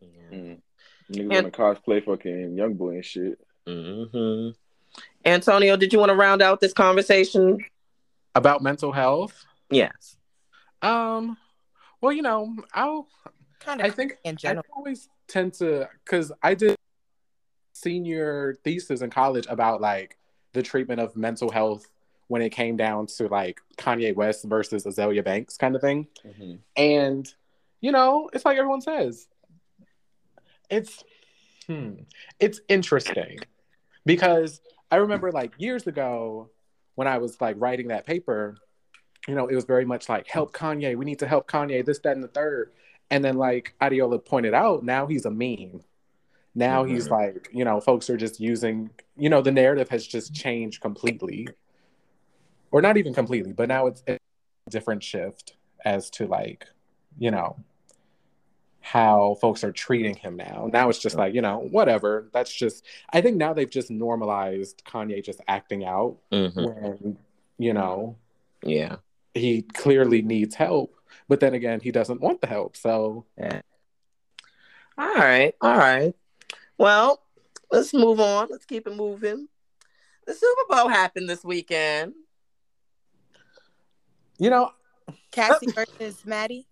[0.00, 0.36] Yeah.
[0.36, 0.60] Mm.
[1.10, 3.38] Niggas want to cosplay fucking young boy and shit.
[3.66, 4.48] hmm
[5.24, 7.58] Antonio, did you want to round out this conversation?
[8.34, 9.44] About mental health.
[9.70, 10.16] Yes.
[10.82, 11.38] Um,
[12.00, 13.08] well, you know, I'll
[13.66, 14.64] Kind I think in I general.
[14.74, 16.76] always tend to because I did
[17.72, 20.16] senior thesis in college about like
[20.52, 21.86] the treatment of mental health
[22.28, 26.06] when it came down to like Kanye West versus Azealia Banks kind of thing.
[26.24, 26.58] Mhm.
[26.76, 27.34] And
[27.80, 29.26] you know, it's like everyone says,
[30.70, 31.04] it's
[31.66, 31.94] hmm,
[32.38, 33.40] it's interesting
[34.04, 34.60] because
[34.92, 36.50] I remember like years ago
[36.94, 38.56] when I was like writing that paper,
[39.28, 41.98] you know, it was very much like help Kanye, we need to help Kanye, this,
[42.00, 42.70] that, and the third.
[43.10, 45.82] And then like Adiola pointed out, now he's a meme.
[46.54, 47.10] Now he's Mhm.
[47.10, 51.48] like, you know, folks are just using, you know, the narrative has just changed completely.
[52.70, 54.18] Or not even completely, but now it's a
[54.70, 56.66] different shift as to like,
[57.18, 57.56] you know,
[58.80, 60.68] how folks are treating him now.
[60.72, 62.28] Now it's just like, you know, whatever.
[62.32, 67.18] That's just I think now they've just normalized Kanye just acting out hmm when,
[67.58, 68.16] you know,
[68.62, 68.96] Yeah.
[69.36, 70.94] He clearly needs help,
[71.28, 72.76] but then again, he doesn't want the help.
[72.76, 73.60] So Yeah.
[74.98, 75.54] All right.
[75.60, 76.14] All right.
[76.78, 77.22] Well,
[77.70, 78.48] let's move on.
[78.50, 79.48] Let's keep it moving.
[80.26, 82.14] The Super Bowl happened this weekend.
[84.38, 84.70] you know,
[85.30, 86.66] Cassie versus Maddie.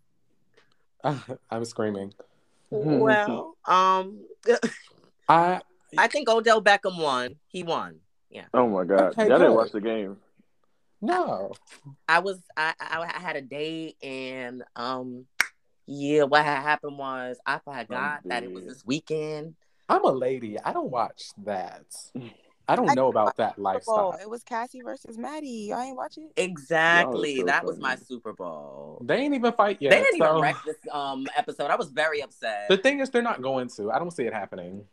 [1.50, 2.12] I'm screaming.
[2.70, 4.24] Well, um,
[5.28, 5.60] I
[5.96, 7.36] I think Odell Beckham won.
[7.48, 8.00] He won.
[8.30, 8.46] Yeah.
[8.52, 10.16] Oh my god, Okay, y'all didn't watch the game.
[11.05, 11.52] No.
[12.09, 15.26] I was I I I had a date and um
[15.86, 19.55] yeah, what had happened was I forgot that it was this weekend.
[19.88, 20.59] I'm a lady.
[20.59, 21.84] I don't watch that.
[22.66, 24.18] I don't I know about that Oh, lifestyle.
[24.18, 25.70] it was Cassie versus Maddie.
[25.74, 26.30] I ain't watching.
[26.34, 26.42] it.
[26.42, 27.36] Exactly.
[27.40, 29.02] so that was my Super Bowl.
[29.05, 29.90] They ain't even fight yet.
[29.90, 31.70] they didn't so- even wreck this um episode.
[31.70, 32.68] I was very upset.
[32.70, 33.90] The thing is, they're not going to.
[33.90, 34.84] I don't see it happening.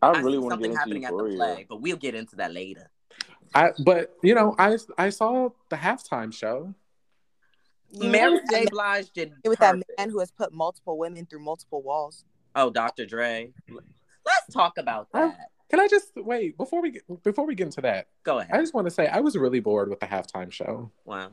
[0.00, 2.14] I I really want to something get into happening at the play, but we'll get
[2.14, 2.90] into that later.
[3.54, 6.74] I but you know, I I saw the halftime show.
[7.94, 8.66] Mary J.
[8.70, 12.24] Blige did man- with that man who has put multiple women through multiple walls.
[12.54, 13.04] Oh, Dr.
[13.06, 13.52] Dre.
[14.24, 15.36] Let's talk about that.
[15.70, 18.06] Can I just wait before we get, before we get into that?
[18.24, 18.54] Go ahead.
[18.54, 20.90] I just want to say I was really bored with the halftime show.
[21.06, 21.32] Wow.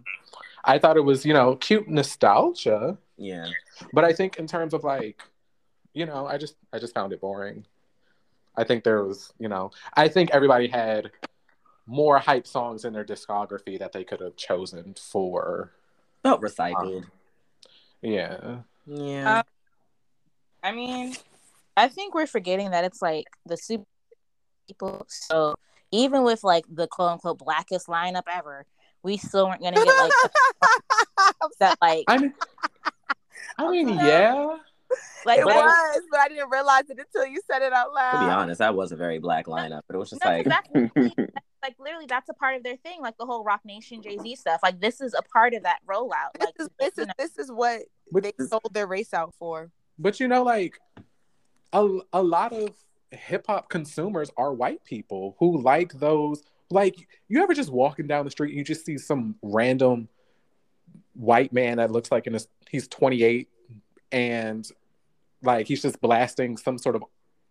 [0.64, 3.48] I thought it was you know cute nostalgia, Yeah.
[3.94, 5.22] but I think in terms of like,
[5.94, 7.66] you know, I just I just found it boring.
[8.58, 11.12] I think there was you know I think everybody had
[11.90, 15.72] more hype songs in their discography that they could have chosen for.
[16.22, 17.06] Felt recycled.
[18.02, 18.58] Yeah.
[18.86, 19.40] Yeah.
[19.40, 19.44] Uh,
[20.62, 21.16] I mean,
[21.76, 23.86] I think we're forgetting that it's like the super
[24.68, 25.06] people.
[25.10, 25.56] So
[25.92, 28.66] even with like the quote unquote blackest lineup ever,
[29.02, 30.12] we still weren't gonna get like
[31.60, 31.78] that.
[31.82, 32.34] Like, I mean,
[33.58, 34.58] I mean, yeah.
[35.26, 37.74] like it But that- I- was, but I didn't realize it until you said it
[37.74, 38.12] out loud.
[38.20, 40.46] to be honest, that was a very black lineup, but it was just no, like,
[40.46, 41.14] that's literally,
[41.64, 44.36] like literally that's a part of their thing, like the whole Roc Nation Jay Z
[44.36, 44.60] stuff.
[44.64, 46.34] Like this is a part of that rollout.
[46.40, 47.82] This Like is this is this is what
[48.12, 49.72] But, they sold their race out for.
[49.98, 50.80] but you know, like
[51.74, 52.70] a, a lot of
[53.12, 56.44] hip hop consumers are white people who like those.
[56.72, 60.08] Like, you ever just walking down the street and you just see some random
[61.14, 63.48] white man that looks like in his, he's 28
[64.12, 64.70] and
[65.42, 67.04] like he's just blasting some sort of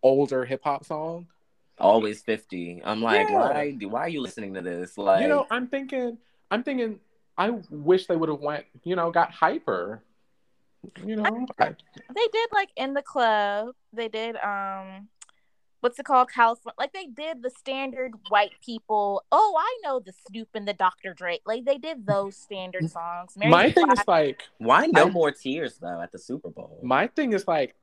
[0.02, 1.26] older hip hop song.
[1.80, 2.82] Always 50.
[2.84, 3.34] I'm like, Yeah.
[3.34, 4.96] why why are you listening to this?
[4.98, 6.18] Like you know, I'm thinking,
[6.50, 7.00] I'm thinking,
[7.36, 10.02] I wish they would have went, you know, got hyper.
[11.04, 11.74] You know, I,
[12.14, 13.74] they did like in the club.
[13.92, 15.08] They did um
[15.80, 16.28] what's it called?
[16.30, 19.22] California like they did the standard white people.
[19.30, 21.14] Oh, I know the Snoop and the Dr.
[21.14, 23.34] drake Like they did those standard songs.
[23.36, 26.50] Mary my thing Blige- is like, why no I- more tears though at the Super
[26.50, 26.78] Bowl?
[26.82, 27.74] my thing is like,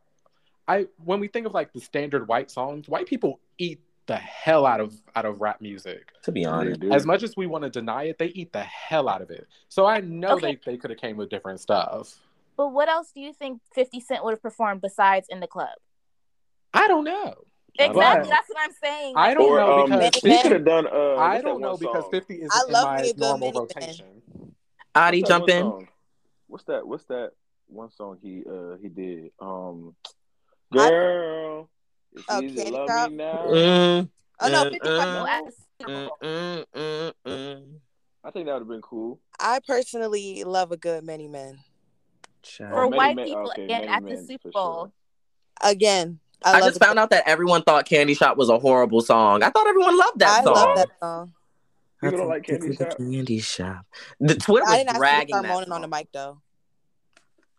[0.68, 4.66] I when we think of like the standard white songs, white people eat the hell
[4.66, 6.12] out of out of rap music.
[6.24, 6.80] to be honest.
[6.82, 6.91] do.
[6.91, 9.47] As much as we want to deny it, they eat the hell out of it.
[9.70, 10.60] So I know Okay.
[10.66, 12.20] they, they could have came with different stuff.
[12.58, 15.76] But what else do you think 50 Cent would have performed besides in the club?
[16.74, 17.34] I don't know.
[17.78, 18.01] Exactly.
[18.01, 19.14] But- That's what I'm saying.
[19.18, 20.88] I don't or know um, because he 50 could have done.
[20.88, 22.12] Uh, I what's don't know because song?
[22.12, 23.76] 50 is I in love my me a good normal minivan.
[23.76, 24.06] rotation.
[24.93, 25.64] Adi, What's that jump one in.
[25.64, 25.88] song?
[26.47, 26.88] What's that?
[26.88, 27.32] What's that
[27.68, 29.32] one song he uh he did?
[29.41, 29.95] Um,
[30.74, 31.70] I- girl,
[32.16, 33.11] it's Oh, easy to love Shop?
[33.11, 33.45] me now.
[33.47, 34.09] Mm,
[34.41, 35.13] Oh no, Mm, 50 mm.
[35.13, 37.80] No, at the Super Mm, mm, mm, mm.
[38.24, 39.20] I think that would have been cool.
[39.39, 41.59] I personally love a good many men.
[42.41, 42.72] Child.
[42.72, 44.91] For Oh, white men- people, okay, again, at the Super Bowl.
[45.61, 45.72] sure.
[45.72, 49.41] Again, I, I just found out that everyone thought Candy Shop was a horrible song.
[49.43, 50.55] I thought everyone loved that I song.
[50.57, 51.34] I love that song.
[52.01, 52.97] People don't like Candy it's the Shop?
[52.97, 53.86] Candy Shop.
[54.20, 56.41] The Twitter I was didn't ask you to dragging that moaning on the mic though.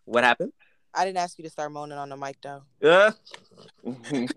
[0.05, 0.53] What happened?
[0.97, 2.63] I didn't ask you to start moaning on the mic though.
[2.81, 3.11] Yeah.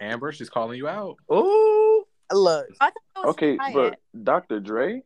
[0.00, 1.16] Amber, she's calling you out.
[1.28, 3.74] Oh, Look, I thought was okay, quiet.
[3.74, 4.60] but Dr.
[4.60, 5.02] Dre,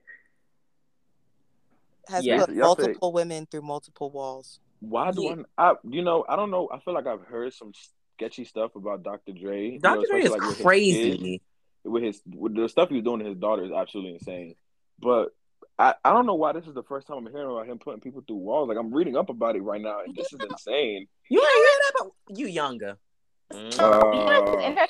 [2.09, 2.45] has Yeah.
[2.45, 4.59] put Y'all say- multiple women through multiple walls.
[4.81, 5.37] why do Yeah.
[5.57, 5.75] I, I?
[5.89, 6.69] You know, I don't know.
[6.73, 7.73] I feel like I've heard some
[8.17, 9.33] sketchy stuff about Dr.
[9.33, 9.67] Dre.
[9.67, 10.07] you know, Dr.
[10.11, 10.65] Dre is like, with his kids.
[10.65, 11.43] crazy.
[11.85, 14.57] with his with the stuff he's doing to his daughter is absolutely insane.
[14.99, 15.29] But
[15.79, 18.01] I, I don't know why this is the first time I'm hearing about him putting
[18.01, 18.69] people through walls.
[18.69, 21.07] Like I'm reading up about it right now, and this is insane.
[21.29, 22.99] You ain't hear that, but you younger.
[23.53, 23.73] Mm.
[23.73, 24.87] So, you know what's Uh,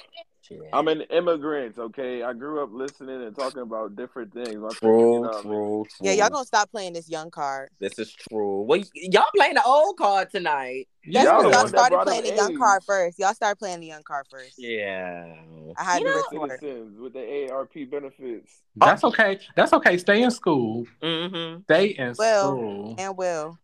[0.55, 0.71] interesting?
[0.73, 2.23] I'm an immigrant, okay?
[2.23, 4.57] I grew up listening and talking about different things.
[4.57, 5.87] My True, true, true.
[6.01, 7.71] Yeah, y'all gonna stop playing this young card.
[7.81, 8.63] This is true.
[8.63, 10.89] Well, y- y'all playing the old card tonight.
[11.11, 13.19] That's Y'all y'all started playing up the young card first.
[13.19, 14.55] Y'all started playing the young card first.
[14.57, 15.35] Yeah.
[15.77, 18.63] I had You to know- citizens with the AARP benefits.
[18.77, 19.41] That's okay.
[19.57, 19.99] That's okay.
[19.99, 20.87] Stay in school.
[21.03, 21.63] Mm-hmm.
[21.65, 22.95] Stay in Well, school.
[22.99, 23.59] And will.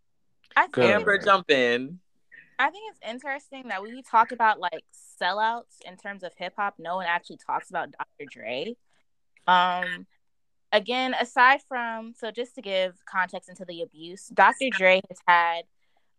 [0.57, 0.91] I think, Good.
[0.91, 2.01] Amber, jump in.
[2.59, 4.85] I think it's interesting that when we talk about like
[5.21, 8.29] sellouts in terms of hip hop, no one actually talks about Dr.
[8.31, 8.77] Dre.
[9.47, 10.07] Um,
[10.73, 14.71] again, aside from so just to give context into the abuse, Dr.
[14.71, 15.63] Dre has had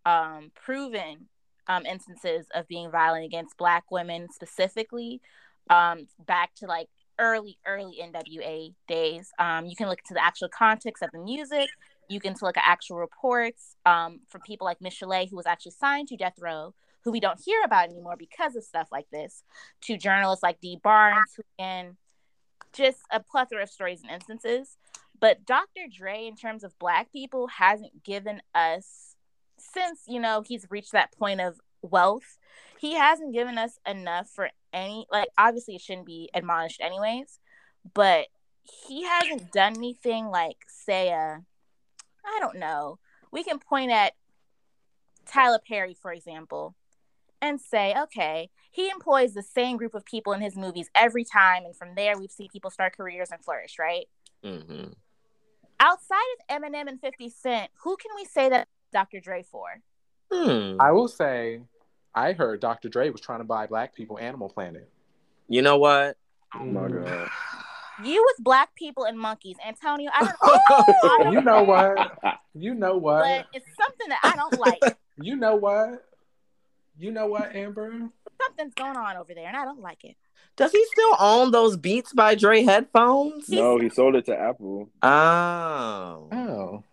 [0.06, 1.28] um, proven
[1.68, 5.22] um, instances of being violent against Black women specifically,
[5.70, 6.88] um, back to like
[7.20, 9.32] early, early NWA days.
[9.38, 11.70] Um, you can look into the actual context of the music.
[12.10, 16.08] You can look at actual reports um, from people like Michel'le, who was actually signed
[16.10, 19.44] to Death Row, who we don't hear about anymore because of stuff like this,
[19.84, 21.98] to journalists like Dee Barnes, who can
[22.74, 24.78] just a plethora of stories and instances.
[25.20, 25.82] But Dr.
[25.92, 29.16] Dre, in terms of Black people, hasn't given us,
[29.58, 32.38] since, you know, he's reached that point of wealth,
[32.80, 37.40] he hasn't given us enough for any, like, obviously it shouldn't be admonished anyways,
[37.94, 38.28] but
[38.88, 41.44] he hasn't done anything like, say, a,
[42.30, 43.00] I don't know,
[43.32, 44.14] we can point at
[45.26, 46.76] Tyler Perry, for example,
[47.42, 51.66] and say, okay, he employs the same group of people in his movies every time,
[51.66, 54.06] and from there we've seen people start careers and flourish, right?
[54.44, 54.92] Mm-hmm.
[55.80, 56.18] Outside
[56.50, 59.20] of Eminem and 50 Cent, who can we say that Dr.
[59.20, 59.82] Dre for?
[60.32, 60.76] Hmm.
[60.80, 61.62] I will say,
[62.14, 62.90] I heard Dr.
[62.90, 64.90] Dre was trying to buy black people Animal Planet.
[65.48, 66.18] You know what?
[66.54, 67.30] Oh my god.
[68.04, 70.10] You with black people and monkeys, Antonio.
[70.14, 70.60] I don't know.
[71.10, 72.12] I don't You know what?
[72.54, 73.48] You know But what?
[73.54, 74.98] it's something that I don't like.
[75.22, 76.06] You know what?
[76.98, 78.10] You know what, Amber?
[78.42, 80.16] Something's going on over there, and I don't like it.
[80.56, 83.50] Does he still own those Beats by Dre headphones?
[83.50, 84.90] No, he sold it to Apple.
[85.02, 86.30] Oh.
[86.32, 86.84] Oh.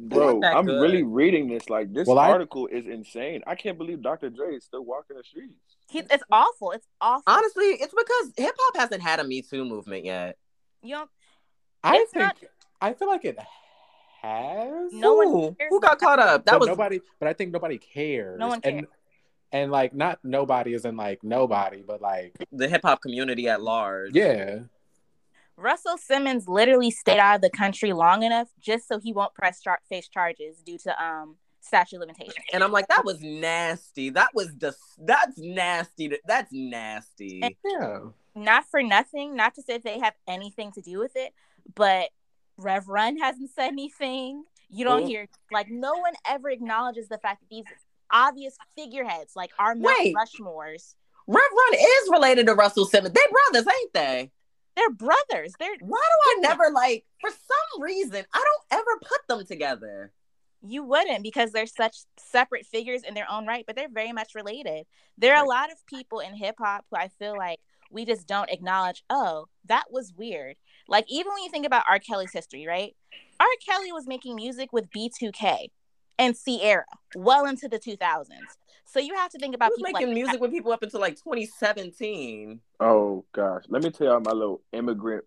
[0.00, 0.80] Bro, I'm good.
[0.80, 1.68] really reading this.
[1.70, 3.42] Like this Well, I- article is insane.
[3.46, 4.30] I can't believe Dr.
[4.30, 5.54] Dre is still walking the streets.
[5.90, 6.72] He, it's awful.
[6.72, 7.22] It's awful.
[7.26, 10.36] Honestly, it's because hip hop hasn't had a Me Too movement yet.
[10.82, 11.10] you don't.
[11.82, 12.36] I It's think not-
[12.80, 13.38] I feel like it
[14.22, 14.92] has.
[14.92, 15.80] No one Who?
[15.80, 16.44] got caught up?
[16.44, 18.38] That but was nobody but I think nobody cares.
[18.38, 18.86] No one And
[19.52, 23.62] and like not nobody is in like nobody, but like the hip hop community at
[23.62, 24.14] large.
[24.14, 24.60] yeah.
[25.58, 29.60] Russell Simmons literally stayed out of the country long enough just so he won't press
[29.60, 32.46] char- face charges due to um statute of limitations.
[32.52, 34.10] And I'm like, that was nasty.
[34.10, 36.16] That was just that's nasty.
[36.26, 37.56] That's nasty.
[37.64, 37.98] Yeah.
[38.34, 41.34] Not for nothing, not to say they have anything to do with it,
[41.74, 42.10] but
[42.56, 44.44] Rev Run hasn't said anything.
[44.70, 45.08] You don't Who?
[45.08, 47.64] hear like no one ever acknowledges the fact that these
[48.12, 50.94] obvious figureheads like our Mount Rushmores,
[51.26, 53.14] Rev Run is related to Russell Simmons.
[53.14, 54.30] They brothers, ain't they?
[54.78, 55.52] They're brothers.
[55.58, 57.04] They're Why do I never like?
[57.20, 60.12] For some reason, I don't ever put them together.
[60.62, 64.34] You wouldn't because they're such separate figures in their own right, but they're very much
[64.34, 64.86] related.
[65.16, 67.58] There are a lot of people in hip hop who I feel like
[67.90, 70.56] we just don't acknowledge, oh, that was weird.
[70.88, 71.98] Like, even when you think about R.
[71.98, 72.94] Kelly's history, right?
[73.40, 73.46] R.
[73.66, 75.70] Kelly was making music with B2K
[76.18, 78.26] and Ciara well into the 2000s.
[78.84, 81.00] So you have to think about was people making like music with people up until
[81.00, 82.60] like 2017.
[82.80, 83.64] Oh gosh.
[83.68, 85.24] Let me tell y'all my little immigrant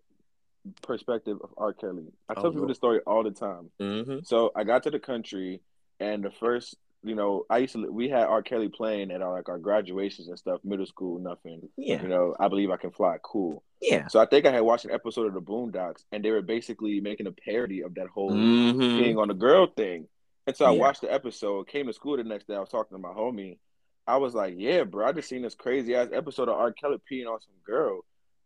[0.82, 1.72] perspective of R.
[1.72, 2.12] Kelly.
[2.28, 2.70] I tell Oh, people Lord.
[2.70, 3.70] this story all the time.
[3.80, 4.18] Mm-hmm.
[4.24, 5.60] So I got to the country,
[6.00, 8.42] and the first, you know, I used to we had R.
[8.42, 11.68] Kelly playing at our like our graduations and stuff, middle school, nothing.
[11.76, 13.62] Yeah, You know, I believe I can fly, cool.
[13.80, 14.06] yeah.
[14.08, 17.00] So I think I had watched an episode of the Boondocks, and they were basically
[17.00, 18.80] making a parody of that whole Mm-hmm.
[18.80, 20.06] peeing on the girl thing.
[20.46, 20.80] And so I Yeah.
[20.80, 22.54] watched the episode, came to school the next day.
[22.54, 23.58] I was talking to my homie,
[24.06, 26.72] I was like, yeah, bro, I just seen this crazy ass episode of R.
[26.72, 28.00] Kelly peeing on some girl.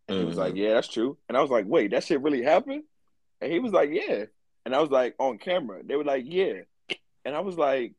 [0.09, 0.63] And he was like, mm-hmm.
[0.63, 1.17] yeah, that's true.
[1.29, 2.85] And I was like, wait, that shit really happened?
[3.41, 4.27] And he was like, yeah.
[4.65, 5.83] And I was like, on camera.
[5.83, 6.63] They were like, yeah.
[7.25, 7.95] And I was like,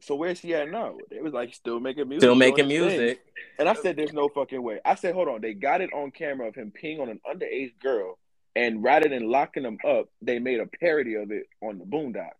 [0.00, 0.96] so where's she at now?
[1.10, 2.22] They was like, still making music.
[2.22, 2.98] Still making his thing.
[2.98, 3.20] music.
[3.58, 4.80] And I said, there's no fucking way.
[4.84, 5.40] I said, hold on.
[5.40, 8.18] They got it on camera of him peeing on an underage girl.
[8.54, 12.32] And rather than locking them up, they made a parody of it on the Boondocks.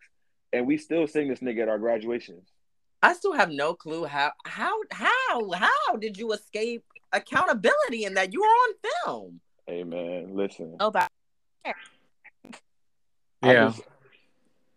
[0.56, 2.48] And we still sing this nigga at our graduations.
[3.02, 6.82] I still have no clue how how how how did you escape
[7.12, 9.40] accountability in that you were on film?
[9.66, 10.76] Hey man, listen.
[10.80, 11.10] Oh, but
[13.42, 13.82] Yeah, just-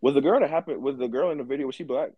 [0.02, 0.84] was the girl that happened?
[0.84, 1.66] Was the girl in the video?
[1.68, 2.12] Was she black?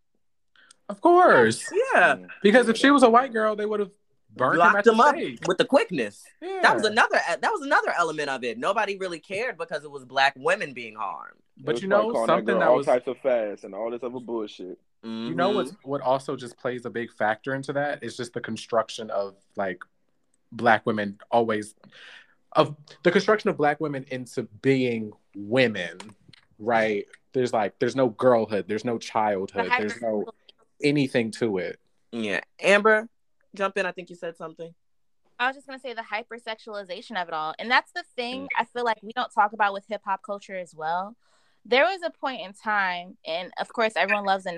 [0.89, 1.71] of course.
[1.93, 2.15] Yeah.
[2.15, 2.27] Mm.
[2.43, 3.91] Because if she was a white girl, they would have
[4.35, 5.39] burned Locked the him up stake.
[5.47, 6.23] with the quickness.
[6.41, 6.59] Yeah.
[6.61, 8.57] That was another uh, that was another element of it.
[8.57, 11.39] Nobody really cared because it was black women being harmed.
[11.57, 14.03] But you know calling something girl that all was types of fast and all this
[14.03, 14.79] other bullshit.
[15.05, 15.27] Mm-hmm.
[15.27, 15.71] You know what?
[15.83, 19.83] What also just plays a big factor into that is just the construction of like
[20.51, 21.75] black women always
[22.53, 25.97] of the construction of black women into being women,
[26.59, 27.05] right?
[27.33, 30.25] There's like there's no girlhood, there's no childhood, there's no
[30.83, 31.79] anything to it.
[32.11, 32.41] Yeah.
[32.59, 33.07] Amber,
[33.55, 33.85] jump in.
[33.85, 34.73] I think you said something.
[35.39, 38.65] I was just gonna say the hypersexualization of it all, and that's the thing I
[38.65, 41.15] feel like we don't talk about with hip hop culture as well.
[41.65, 44.57] There was a point in time, and of course, everyone loves it.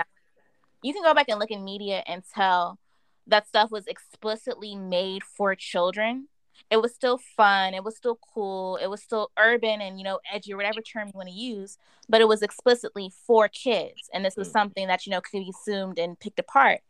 [0.82, 2.80] You can go back and look in media and tell
[3.28, 6.28] that stuff was explicitly made for children.
[6.70, 7.74] It was still fun.
[7.74, 8.76] It was still cool.
[8.78, 11.78] It was still urban and you know edgy or whatever term you want to use,
[12.10, 14.52] but it was explicitly for kids, and this was Mm.
[14.52, 16.82] something that you know could be assumed and picked apart.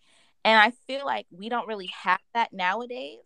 [0.45, 3.19] And I feel like we don't really have that nowadays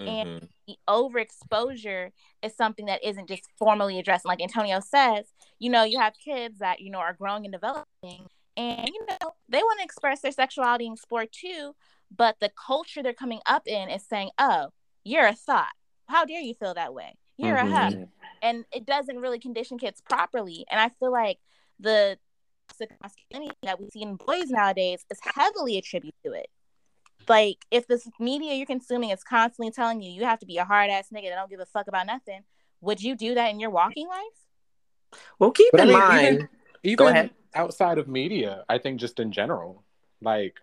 [0.00, 0.48] And- Mhm.
[0.66, 2.10] the overexposure
[2.42, 4.24] is something that isn't just formally addressed.
[4.24, 8.28] Like Antonio says, you know, you have kids that, you know, are growing and developing
[8.56, 11.74] and, you know, they want to express their sexuality in sport too.
[12.10, 14.70] But the culture they're coming up in is saying, oh,
[15.04, 15.72] you're a thought.
[16.08, 17.16] How dare you feel that way?
[17.36, 17.72] You're Mhm.
[17.72, 18.08] a hoe.
[18.42, 20.66] And it doesn't really condition kids properly.
[20.70, 21.38] And I feel like
[21.78, 22.18] the
[22.68, 26.48] toxic masculinity that we see in boys nowadays is heavily attributed to it
[27.28, 30.64] like if this media you're consuming is constantly telling you you have to be a
[30.64, 32.42] hard ass nigga that don't give a fuck about nothing,
[32.80, 35.20] would you do that in your walking life?
[35.38, 36.26] Well, keep But I in mean, mind.
[36.26, 36.48] even,
[36.82, 37.30] even Go ahead.
[37.54, 39.84] outside of media, I think just in general,
[40.20, 40.56] like,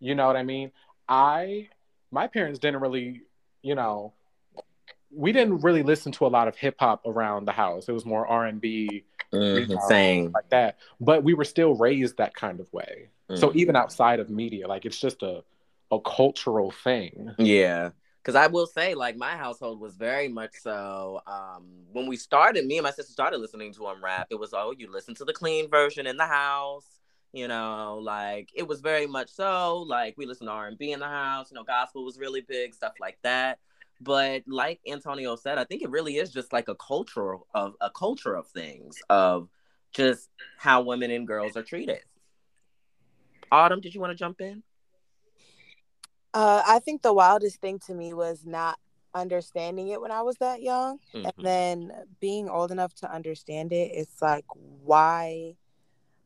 [0.00, 0.72] you know what I mean?
[1.08, 1.68] I,
[2.10, 3.22] my parents didn't really,
[3.62, 4.12] you know,
[5.10, 7.88] we didn't really listen to a lot of hip hop around the house.
[7.88, 10.32] It was more R and B, Mhm, Same.
[10.32, 10.78] like that.
[11.00, 13.10] But we were still raised that kind of way.
[13.34, 13.56] So Mhm.
[13.56, 15.44] even outside of media, like it's just a
[15.90, 17.34] a cultural thing.
[17.38, 17.90] Yeah.
[18.22, 21.22] Because I will say, like, my household was very much so.
[21.26, 24.52] Um, when we started, me and my sister started listening to him rap, it was,
[24.52, 27.00] oh, you listen to the clean version in the house.
[27.32, 29.78] You know, like, it was very much so.
[29.78, 31.50] Like, we listened to R&B in the house.
[31.50, 33.60] You know, gospel was really big, stuff like that.
[34.00, 37.90] But like Antonio said, I think it really is just like a cultural of a
[37.90, 39.48] culture of things of
[39.92, 42.00] just how women and girls are treated.
[43.50, 44.62] Autumn, did you want to jump in?
[46.34, 48.78] Uh, I think the wildest thing to me was not
[49.14, 50.98] understanding it when I was that young.
[51.14, 51.24] Mhm.
[51.24, 55.56] And then being old enough to understand it, it's like, why?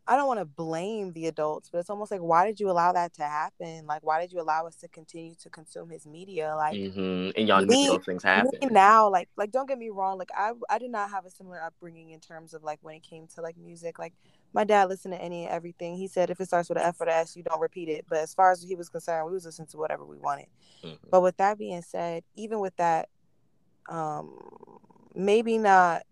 [0.07, 2.93] I don't want to blame the adults, but it's almost like, why did you allow
[2.93, 3.87] that to happen?
[3.87, 6.55] Like, why did you allow us to continue to consume his media?
[6.57, 7.31] Like, mm-hmm.
[7.37, 8.51] And y'all Me- those things happen.
[8.73, 11.63] now, like, like don't get me wrong, like I, I did not have a similar
[11.63, 14.01] upbringing in terms of like when it came to like music.
[14.01, 14.15] Like,
[14.53, 15.97] my dad listened to any and everything.
[15.97, 18.05] He said if it starts with an F or the S, you don't repeat it.
[18.09, 20.47] But as far as he was concerned, we was listening to whatever we wanted.
[20.83, 20.99] Mhm.
[21.11, 23.09] But with that being said, even with that,
[23.89, 24.37] um,
[25.15, 26.03] maybe not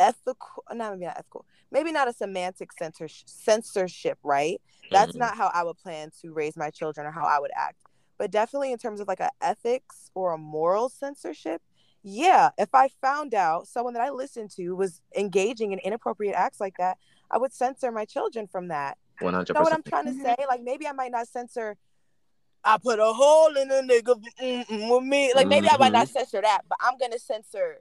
[0.00, 4.60] ethical, not maybe not ethical, maybe not a semantic censor- censorship, right?
[4.90, 5.20] That's Mhm.
[5.20, 7.82] not how I would plan to raise my children or how I would act.
[8.18, 11.62] But definitely in terms of like a ethics or a moral censorship,
[12.02, 16.60] yeah, if I found out someone that I listened to was engaging in inappropriate acts
[16.60, 16.98] like that,
[17.30, 18.98] I would censor my children from that.
[19.20, 20.34] One hundred You know what I'm trying to say?
[20.48, 21.76] Like maybe I might not censor.
[22.64, 25.32] I put a hole in a nigga with me.
[25.34, 27.80] Like maybe I might not censor that, but I'm gonna censor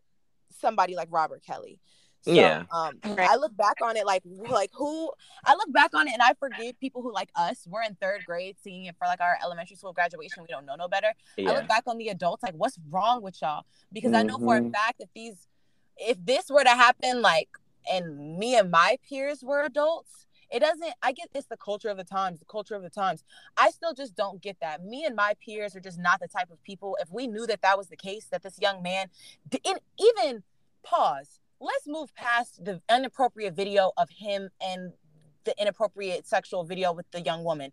[0.52, 1.80] somebody like Robert Kelly.
[2.22, 2.64] So, Yeah.
[2.72, 5.12] Um, I look back on it like like who
[5.46, 7.66] I look back on it and I forgive people who like us.
[7.68, 10.44] We're in third grade singing it for like our elementary school graduation.
[10.44, 11.14] We don't know no better.
[11.40, 13.64] I look back on the adults like, what's wrong with y'all?
[13.94, 14.72] Because I know for a Mhm.
[14.72, 15.48] fact that these,
[15.98, 17.50] if this were to happen, like,
[17.90, 20.94] and me and my peers were adults, it doesn't.
[21.02, 23.24] I get it's the culture of the times, the culture of the times.
[23.56, 24.84] I still just don't get that.
[24.84, 26.98] Me and my peers are just not the type of people.
[27.00, 29.10] If we knew that that was the case, that this young man,
[29.48, 30.44] didn't even
[30.84, 31.40] pause.
[31.60, 34.94] Let's move past the inappropriate video of him and
[35.44, 37.72] the inappropriate sexual video with the young woman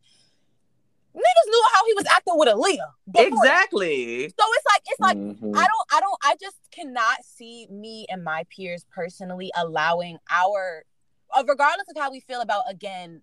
[1.17, 2.93] niggas knew how he was acting with Aaliyah.
[3.11, 3.27] before.
[3.27, 4.29] Exactly.
[4.29, 5.57] So it's like it's like Mhm.
[5.57, 10.85] I don't I don't I just cannot see me and my peers personally allowing our
[11.35, 13.23] uh, regardless of how we feel about again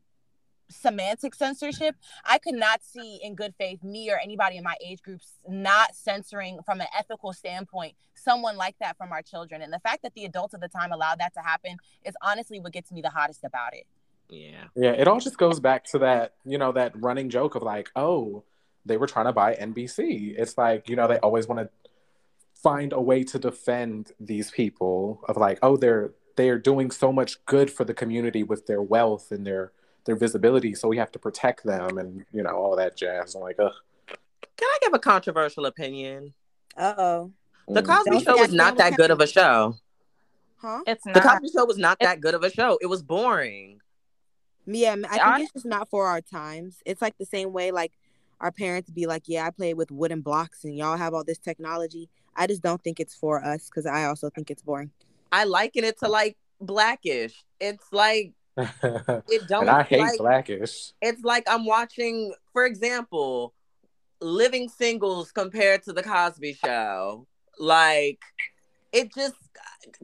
[0.74, 1.96] semantic censorship
[2.26, 5.96] i could not see in good faith me or anybody in my age groups not
[5.96, 10.14] censoring from an ethical standpoint someone like that from our children and the fact that
[10.16, 13.10] the adults of the time allowed that to happen is honestly what gets me the
[13.10, 13.86] hottest about it
[14.30, 14.66] Yeah.
[14.76, 17.92] Yeah, it all just goes back to that, you know, that running joke of like,
[17.96, 18.44] oh,
[18.86, 20.36] they were trying to buy NBC.
[20.38, 21.70] It's like, you know, they always want to
[22.56, 27.46] find a way to defend these people of like, oh, they're they're doing so much
[27.46, 29.72] good for the community with their wealth and their
[30.06, 33.36] their visibility, so we have to protect them and you know all that jazz.
[33.36, 33.72] I'm like, ugh.
[34.58, 36.34] Can I give a controversial opinion?
[36.78, 37.32] Uh-oh.
[37.68, 37.86] The Mm.
[37.86, 39.76] Cosby Don't Show was not that good of a show.
[40.58, 40.82] Huh?
[40.86, 41.16] It's not.
[41.16, 41.22] The.
[41.22, 42.78] Cosby Show was not that good of a show.
[42.82, 43.80] It was boring.
[44.66, 46.82] Yeah, I Hon- think it's just not for our times.
[46.86, 47.92] It's like the same way like
[48.40, 51.38] our parents be like, "Yeah, I played with wooden blocks and y'all have all this
[51.38, 54.92] technology." I just don't think it's for us cuz I also think it's boring.
[55.32, 57.44] I liken it to like Blackish.
[57.60, 60.92] It's like it don't and I hate like Blackish.
[61.02, 63.54] it's like I'm watching, for example,
[64.22, 67.28] Living Singles compared to the Cosby Show.
[67.60, 68.20] Like
[68.92, 69.36] it just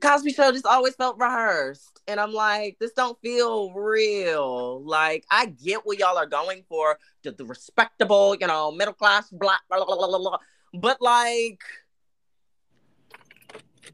[0.01, 2.01] Cosby Show just always felt rehearsed.
[2.07, 4.83] And I'm like, this don't feel real.
[4.83, 9.29] Like I get what y'all are going for, the, the respectable, you know, middle class
[9.29, 10.37] black, blah, blah, blah, blah, blah.
[10.73, 11.61] but like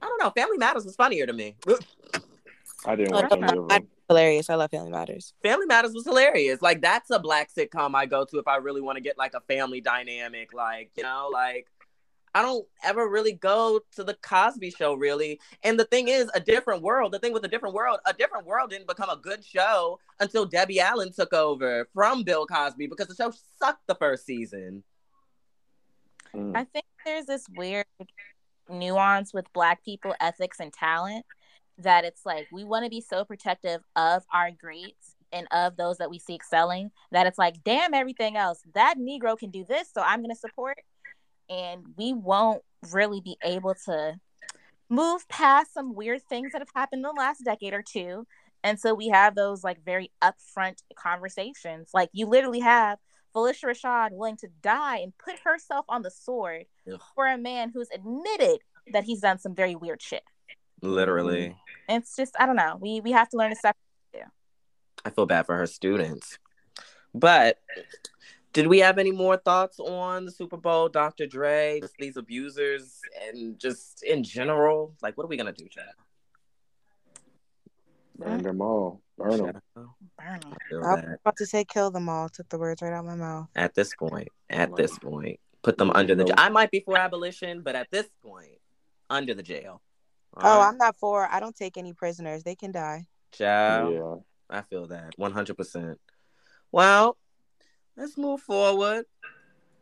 [0.02, 0.32] I don't know.
[0.32, 1.56] Family Matters was funnier to me.
[2.86, 3.88] I didn't watch any of them.
[4.08, 4.50] Hilarious.
[4.52, 5.34] I love Family Matters.
[5.42, 6.62] Family Matters was hilarious.
[6.62, 9.34] Like that's a black sitcom I go to if I really want to get like
[9.34, 10.54] a family dynamic.
[10.54, 11.68] Like you know, like
[12.36, 15.40] I don't ever really go to the Cosby Show really.
[15.64, 17.14] And the thing is, a different world.
[17.14, 20.46] The thing with a different world, a different world didn't become a good show until
[20.46, 24.84] Debbie Allen took over from Bill Cosby because the show sucked the first season.
[26.36, 26.56] Mm.
[26.56, 27.86] I think there's this weird
[28.70, 31.26] nuance with black people ethics and talent
[31.78, 35.98] that it's like we want to be so protective of our greats and of those
[35.98, 39.90] that we see excelling that it's like damn everything else that negro can do this
[39.94, 40.78] so i'm going to support
[41.50, 42.62] and we won't
[42.92, 44.16] really be able to
[44.90, 48.26] move past some weird things that have happened in the last decade or two
[48.64, 52.98] and so we have those like very upfront conversations like you literally have
[53.36, 57.02] Phylicia Rashad willing to die and put herself on the sword Ugh.
[57.14, 58.60] for a man who's admitted
[58.94, 60.24] that he's done some very weird shit.
[60.82, 61.56] Literally.
[61.88, 62.78] And it's just I don't know.
[62.80, 63.82] We we have to learn to separate.
[65.04, 66.40] I feel bad for her students.
[67.14, 67.60] But
[68.54, 71.28] did we have any more thoughts on the Super Bowl, Dr.
[71.28, 74.96] Dre, just these abusers, and just in general?
[75.02, 75.86] Like, what are we gonna do, Chad?
[78.18, 79.02] Burn them all.
[79.18, 79.62] Burn them.
[79.76, 80.42] Burn 'em.
[80.54, 82.30] I feel I was about to say kill them all.
[82.30, 83.48] Took the words right out of my mouth.
[83.56, 86.24] At this point, at this point, put them under the.
[86.24, 86.34] No.
[86.38, 88.58] I might be for abolition, but at this point,
[89.10, 89.82] under the jail.
[90.38, 90.68] Oh, All right?
[90.68, 91.28] I'm not for.
[91.32, 92.44] I don't take any prisoners.
[92.44, 93.08] They can die.
[93.32, 94.58] Child, Yeah.
[94.58, 96.00] I feel that one hundred percent.
[96.72, 97.18] Well,
[97.98, 99.06] let's move forward.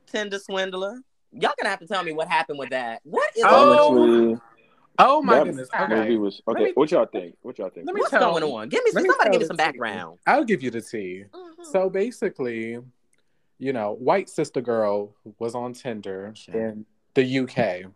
[0.08, 1.00] Tinder swindler.
[1.32, 3.02] Y'all gonna have to tell me what happened with that.
[3.04, 4.42] What is Oh, Honestly,
[5.00, 5.70] Oh my that goodness.
[5.80, 6.18] movie Okay.
[6.18, 6.64] was okay.
[6.66, 7.36] me- what y'all think?
[7.42, 7.88] What y'all think?
[7.88, 8.70] Let me What's tell- going on?
[8.70, 9.32] Give me let me somebody.
[9.32, 9.64] Give me the some tea.
[9.64, 10.20] background.
[10.28, 11.26] I'll give you the tea.
[11.34, 11.64] Mm-hmm.
[11.72, 12.78] So basically,
[13.58, 16.56] you know, white sister girl was on Tinder Sure.
[16.68, 16.86] in
[17.16, 17.92] the UK,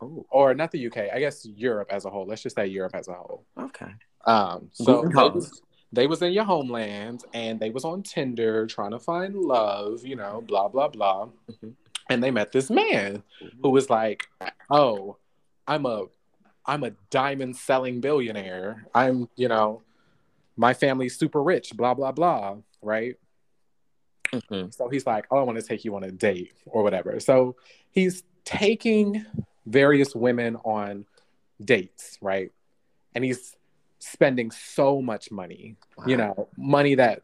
[0.00, 2.26] Oh, or not the UK, I guess Europe as a whole.
[2.26, 3.44] Let's just say Europe as a whole.
[3.58, 3.90] okay.
[4.26, 8.90] Um, so they was, they was in your homeland and they was on Tinder trying
[8.90, 11.28] to find love, you know, blah blah blah.
[11.50, 11.74] Mhm.
[12.10, 13.22] And they met this man
[13.62, 14.28] who was like,
[14.70, 15.16] "Oh,
[15.66, 16.06] I'm a
[16.66, 18.86] I'm a diamond selling billionaire.
[18.94, 19.82] I'm, you know,
[20.56, 23.16] my family's super rich, blah blah blah, right?"
[24.32, 24.74] Mhm.
[24.74, 27.56] So he's like, "Oh, I want to take you on a date or whatever." So
[27.90, 29.24] he's taking
[29.68, 31.06] various women on
[31.62, 32.50] dates, right?
[33.14, 33.56] And he's
[33.98, 37.22] spending so much money, you know, money that,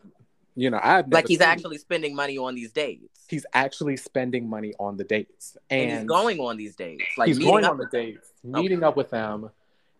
[0.54, 1.48] you know, I've Like he's seen.
[1.48, 3.08] actually spending money on these dates.
[3.28, 7.04] he's actually spending money on the dates, and, and, he's going on these dates.
[7.16, 8.04] Like he's meeting going up on the with them.
[8.04, 9.50] dates, meeting up with them,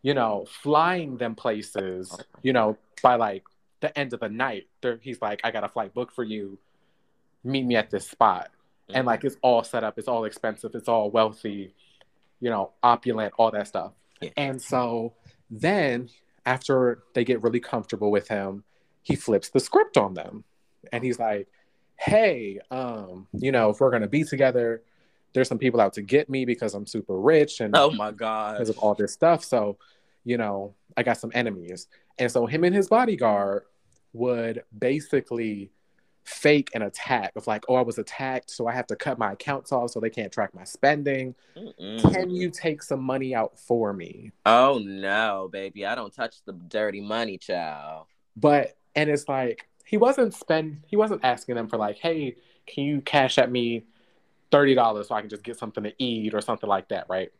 [0.02, 3.44] you know, flying them places, you know, by like
[3.80, 4.66] the end of the night.
[4.80, 6.58] They're, he's like, I got a flight booked for you.
[7.42, 8.50] Meet me at this spot.
[8.88, 8.96] Mm-hmm.
[8.98, 11.74] And like it's all set up, it's all expensive, it's all wealthy,
[12.44, 13.92] you know, opulent, all that stuff.
[14.20, 14.30] Yeah.
[14.36, 15.14] And so
[15.50, 16.10] then
[16.44, 18.64] after they get really comfortable with him,
[19.02, 20.44] he flips the script on them.
[20.92, 21.48] And he's like,
[21.96, 24.82] Hey, um, you know, if we're gonna be together,
[25.32, 28.52] there's some people out to get me because I'm super rich and Oh my god.
[28.52, 29.42] because of all this stuff.
[29.42, 29.78] So,
[30.24, 31.88] you know, I got some enemies.
[32.18, 33.62] And so him and his bodyguard
[34.12, 35.70] would basically
[36.24, 39.32] fake an attack of like, oh, I was attacked, so I have to cut my
[39.32, 41.34] accounts off so they can't track my spending.
[41.56, 42.12] Mm-mm.
[42.12, 44.32] Can you take some money out for me?
[44.46, 45.86] Oh no, baby!
[45.86, 48.06] I don't touch the dirty money, child.
[48.36, 52.84] But and it's like he wasn't spend he wasn't asking them for like, hey, can
[52.84, 53.84] you Cash App me
[54.50, 57.30] thirty dollars so I can just get something to eat or something like that, right?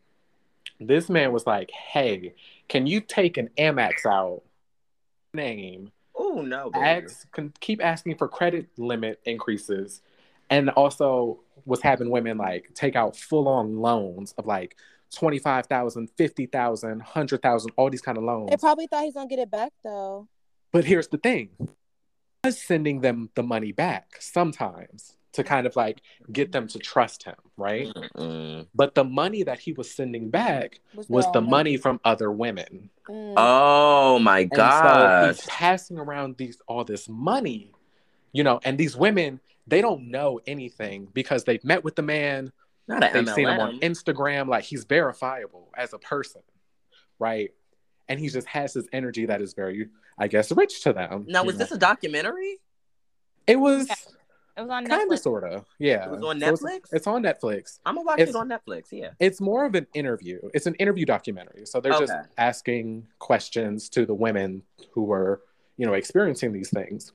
[0.79, 2.33] This man was like, hey,
[2.67, 4.43] can you take an Amex out?
[5.33, 6.85] Name Oh no, baby.
[6.85, 10.01] ask can keep asking for credit limit increases
[10.49, 14.75] and also was having women like take out full-on loans of like
[15.13, 18.49] 25,000, 50,000, 100,000, all these kind of loans.
[18.49, 20.27] They probably thought he's gonna get it back though.
[20.71, 21.49] But here's the thing.
[22.43, 26.79] I was sending them the money back sometimes to kind of like get them to
[26.79, 27.87] trust him, right?
[27.87, 28.67] Mm-mm.
[28.73, 32.89] But the money that he was sending back Was, was the money from other women.
[33.07, 33.33] Mm.
[33.37, 35.35] Oh my god.
[35.35, 37.71] so he's passing around these all this money,
[38.31, 42.51] you know, and these women, they don't know anything because they've met with the man,
[42.87, 46.41] Not an they've seen him on Instagram, like he's verifiable as a person,
[47.19, 47.51] right?
[48.07, 51.25] And he just has this energy that is very, I guess, rich to them.
[51.27, 51.59] Now, was know?
[51.59, 52.59] this a documentary?
[53.47, 53.95] It was Yeah.
[54.57, 56.05] It was on kind of sort of, yeah.
[56.05, 56.93] It was on So it's- Netflix?
[56.93, 57.79] It's, on Netflix.
[57.85, 58.85] I'm gonna watch It's- it on Netflix.
[58.91, 59.09] Yeah.
[59.19, 60.39] It's more of an interview.
[60.53, 61.65] It's an interview documentary.
[61.65, 65.41] So they're just asking questions to the women who were,
[65.77, 67.11] you know, experiencing these things.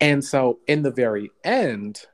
[0.00, 2.04] And so in the very end,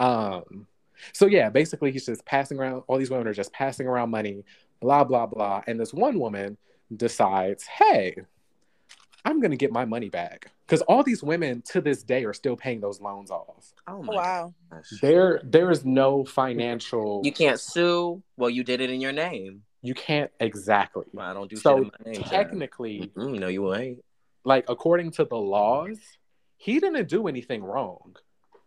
[0.00, 0.66] um,
[1.12, 4.44] so yeah, basically he's just passing around all these women are just passing around money,
[4.80, 5.62] blah, blah, blah.
[5.68, 6.56] And this one woman
[6.94, 8.16] decides, hey,
[9.26, 10.50] I'm gonna get my money back.
[10.66, 13.72] Because all these women to this day are still paying those loans off.
[13.86, 14.54] Oh my wow.
[14.70, 14.88] gosh.
[15.02, 18.22] There there is no financial You can't sue.
[18.36, 19.62] Well, you did it in your name.
[19.82, 21.04] you can't exactly.
[21.12, 22.22] Well, I don't do So shit in my name.
[22.22, 24.02] technically, Mm-mm, no, you ain't.
[24.44, 25.98] like according to the laws,
[26.56, 28.16] he didn't do anything wrong,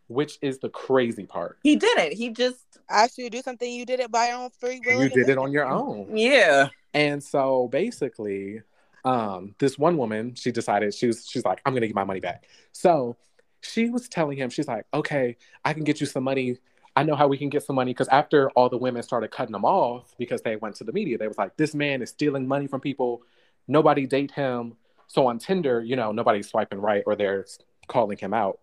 [0.07, 1.57] which is the crazy part.
[1.64, 2.14] He did it.
[2.14, 5.03] He just Asked you to do something, you did it by your own free will.
[5.03, 6.18] You did it on your own.
[6.18, 6.70] yeah.
[6.93, 8.62] And so basically,
[9.05, 12.19] um, this one woman, she decided she was she's like, I'm gonna get my money
[12.19, 12.45] back.
[12.71, 13.17] So
[13.61, 16.57] she was telling him, she's like, okay, I can get you some money.
[16.95, 19.53] I know how we can get some money because after all the women started cutting
[19.53, 22.47] them off because they went to the media, they was like, this man is stealing
[22.47, 23.21] money from people.
[23.67, 24.75] Nobody date him.
[25.07, 27.45] So on Tinder, you know, nobody's swiping right or they're
[27.87, 28.59] calling him out.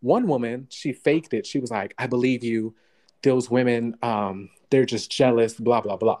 [0.00, 1.46] One woman, she faked it.
[1.46, 2.74] She was like, I believe you.
[3.22, 6.20] Those women, um, they're just jealous, blah, blah, blah.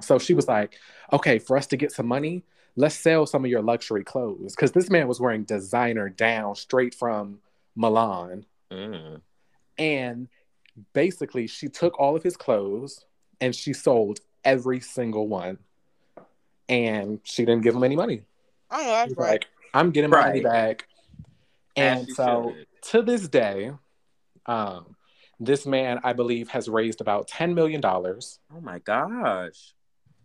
[0.00, 0.78] So she was like,
[1.12, 2.44] okay, for us to get some money,
[2.76, 4.54] let's sell some of your luxury clothes.
[4.54, 7.38] Because this man was wearing designer down straight from
[7.76, 8.46] Milan.
[8.70, 9.20] Mm.
[9.78, 10.28] And
[10.92, 13.04] basically, she took all of his clothes
[13.40, 15.58] and she sold every single one.
[16.68, 18.22] And she didn't give him any money.
[18.70, 19.30] I know that's She's right.
[19.30, 20.86] like, I'm getting my money back.
[21.76, 22.66] And you so should.
[22.90, 23.72] to this day,
[24.46, 24.94] um,
[25.40, 28.56] this man, I believe, has raised about $10 million Oh Oh Oh Oh Oh Oh
[28.56, 29.74] Oh my gosh.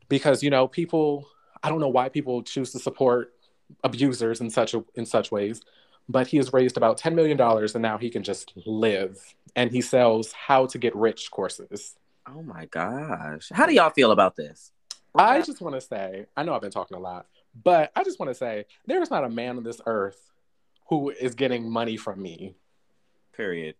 [0.09, 1.27] Because, you know, people,
[1.63, 3.33] I don't know why people choose to support
[3.83, 5.61] abusers in such a, in such ways,
[6.07, 9.17] but he has raised about $10 million and now he can just live.
[9.55, 11.95] And he sells how to get rich courses.
[12.27, 13.49] Oh my gosh.
[13.51, 14.71] How do y'all feel about this?
[15.17, 17.27] I just want to say, I know I've been talking a lot,
[17.63, 20.19] but I just want to say there is not a man on this earth
[20.89, 22.55] who is getting money from me.
[23.35, 23.75] Period.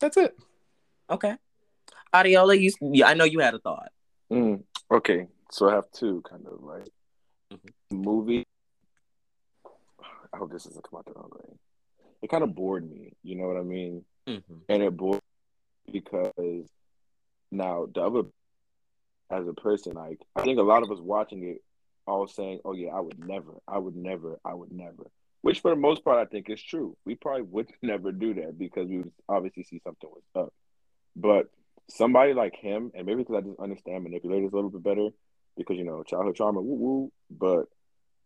[0.00, 0.36] That's it.
[1.10, 1.36] Okay.
[2.14, 3.90] Adiola, you yeah, I know you had a thought.
[4.30, 6.88] Mm, okay, so I have two kind of right.
[7.90, 8.44] Movie.
[10.32, 11.54] I hope this doesn't come out the wrong way.
[12.22, 13.12] It kind of bored me.
[13.22, 14.04] You know what I mean?
[14.26, 14.54] Mm-hmm.
[14.68, 15.20] and it bored
[15.86, 16.68] me because
[17.52, 18.22] now the other
[19.30, 21.62] as a person like i think a lot of us watching it
[22.08, 25.04] all saying oh yeah i would never i would never i would never
[25.42, 28.58] which for the most part i think is true we probably would never do that
[28.58, 30.52] because we would obviously see something was up
[31.14, 31.46] but
[31.88, 35.08] somebody like him and maybe because i just understand manipulators a little bit better
[35.56, 37.66] because you know childhood trauma woo woo but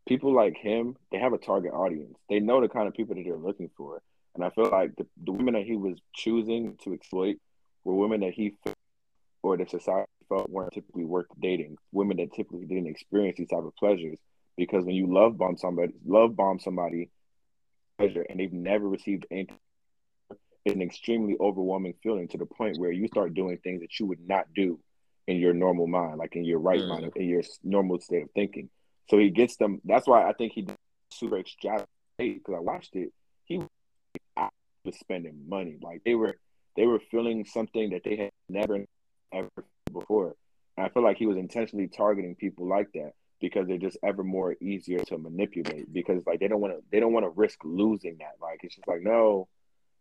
[0.09, 3.23] people like him they have a target audience they know the kind of people that
[3.25, 4.01] they're looking for
[4.35, 7.37] and I feel like the, the women that he was choosing to exploit
[7.85, 8.55] were women that he
[9.43, 11.77] or that society felt weren't typically worth dating.
[11.93, 14.19] Women that typically didn't experience these type of pleasures.
[14.57, 17.11] Because when you love bomb somebody, love bomb somebody,
[17.99, 19.57] pleasure, and they've never received anything,
[20.67, 24.21] an extremely overwhelming feeling to the point where you start doing things that you would
[24.27, 24.79] not do
[25.27, 26.89] in your normal mind, like in your right Mm.
[26.89, 28.69] mind, in your normal state of thinking.
[29.09, 29.81] So he gets them.
[29.85, 30.77] That's why I think he did
[31.13, 31.89] super extravagant
[32.19, 33.13] because I watched it.
[33.45, 33.63] He
[34.85, 35.79] was spending money.
[35.81, 36.37] Like they were
[36.77, 38.85] they were feeling something that they had never
[39.33, 39.49] ever
[39.93, 40.37] before.
[40.77, 44.23] And I feel like he was intentionally targeting people like that because they're just ever
[44.23, 47.59] more easier to manipulate because like they don't want to they don't want to risk
[47.65, 48.35] losing that.
[48.41, 49.49] Like it's just like no,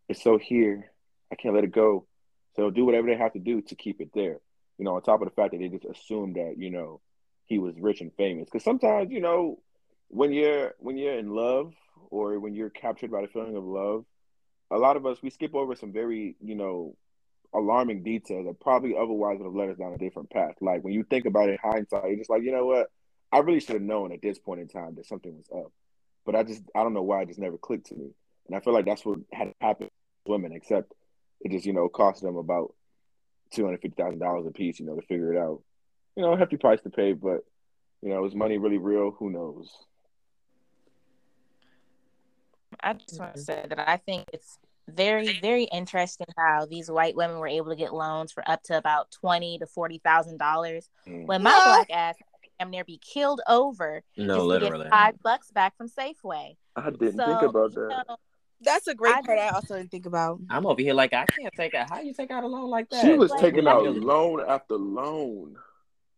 [0.10, 0.92] it's so here,
[1.32, 2.08] I can't let it go.
[2.56, 4.40] So they'll do whatever they have to do to keep it there.
[4.78, 7.00] You know, on top of the fact that they just assume that you know
[7.46, 8.46] he was rich and famous.
[8.46, 9.60] Because sometimes you know
[10.08, 11.74] when you're when you're in love
[12.10, 14.06] or when you're captured by the feeling of love,
[14.72, 16.96] a lot of us we skip over some very you know
[17.54, 20.56] alarming details that probably otherwise would have led us down a different path.
[20.62, 22.88] Like when you think about it in hindsight, you're just like, you know what?
[23.32, 25.72] I really should have known at this point in time that something was up.
[26.26, 28.12] But I just I don't know why it just never clicked to me.
[28.48, 29.89] And I feel like that's what had happened
[30.30, 30.94] women, except
[31.42, 32.74] it just, you know, cost them about
[33.52, 35.62] two hundred fifty thousand dollars a piece, you know, to figure it out.
[36.16, 37.42] You know, a hefty price to pay, but
[38.02, 39.12] you know, is money really real?
[39.20, 39.70] Who knows?
[42.82, 44.58] I just want to say that I think it's
[44.88, 48.78] very, very interesting how these white women were able to get loans for up to
[48.78, 51.26] about twenty to forty thousand dollars, Mm.
[51.26, 51.64] when my No.
[51.66, 52.16] black ass
[52.60, 56.56] damn near be killed over No, just to get five bucks back from Safeway.
[56.76, 58.06] I didn't So, think about you that.
[58.08, 58.18] know,
[58.62, 59.40] That's a great I- part.
[59.40, 60.40] I also didn't think about.
[60.50, 61.90] I'm over here like I can't take out.
[61.90, 63.02] How you take out a loan like that?
[63.06, 64.00] She was Like, taking out Really?
[64.00, 65.56] loan after loan.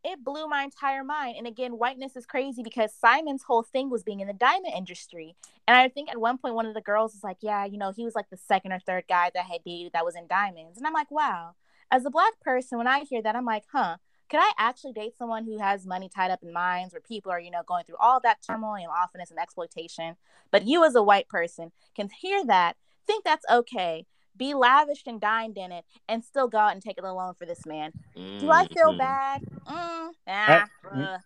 [0.04, 1.36] it blew my entire mind.
[1.38, 5.36] And again, whiteness is crazy because Simon's whole thing was being in the diamond industry.
[5.68, 7.92] And I think at one point, one of the girls was like, Yeah, you know,
[7.92, 10.80] he was like the second or third guy that had dated that was in diamonds.
[10.80, 11.54] And I'm like, Wow.
[11.92, 13.98] As a black person, when I hear that, I'm like, Huh,
[14.32, 17.40] could I actually date someone who has money tied up in mines where people are,
[17.40, 20.16] you know, going through all that turmoil and often and exploitation?
[20.52, 24.06] But you, as a white person, can hear that, think that's okay.
[24.38, 27.46] Be lavished and dined in it, and still go out and take a loan for
[27.46, 27.92] this man.
[28.16, 28.98] Do I feel Mhm.
[28.98, 29.42] bad?
[29.68, 31.18] Mm, I- nah, uh,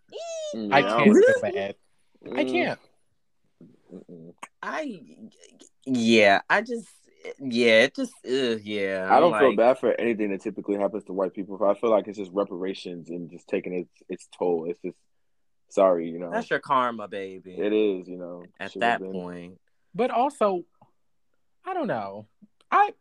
[0.56, 1.76] Mm, I can't was- feel bad.
[2.36, 2.80] I can't.
[4.64, 5.02] I
[5.86, 6.88] yeah, I just
[7.40, 9.08] yeah, it just uh, yeah.
[9.10, 11.64] I don't feel bad for anything that typically happens to white people.
[11.64, 14.66] I feel like it's just reparations and just taking its its toll.
[14.70, 14.98] It's just
[15.70, 16.32] sorry, you know.
[16.32, 17.56] That's your karma, baby.
[17.58, 18.44] It is, you know.
[18.60, 19.60] At Should've that been- point.
[19.94, 20.66] But also,
[21.66, 22.28] I don't know.
[22.72, 22.94] I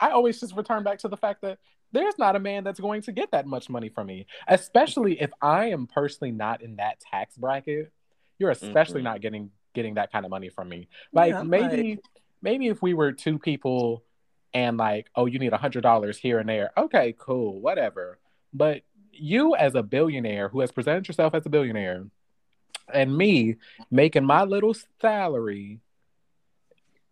[0.00, 1.58] I always just return back to the fact that
[1.92, 5.30] there's not a man that's going to get that much money from me, especially if
[5.42, 7.92] I am personally not in that tax bracket.
[8.38, 9.04] You're especially Mhm.
[9.04, 10.88] not getting getting that kind of money from me.
[11.12, 11.98] Like Yeah, I'm maybe
[12.42, 14.04] maybe if we were two people
[14.52, 16.70] and like, oh, you need a hundred dollars here and there.
[16.76, 18.18] Okay, cool, whatever.
[18.52, 18.82] But
[19.12, 22.04] you as a billionaire who has presented yourself as a billionaire
[22.92, 23.56] and me
[23.90, 25.80] making my little salary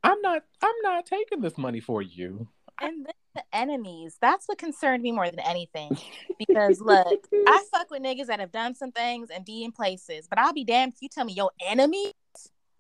[0.03, 2.49] I'm not I'm not taking this money for you.
[2.81, 4.17] and then the enemies.
[4.21, 5.97] That's what concerned me more than anything.
[6.39, 10.27] Because look, I fuck with niggas that have done some things and be in places,
[10.29, 12.13] but I'll be damned if you tell me your enemies,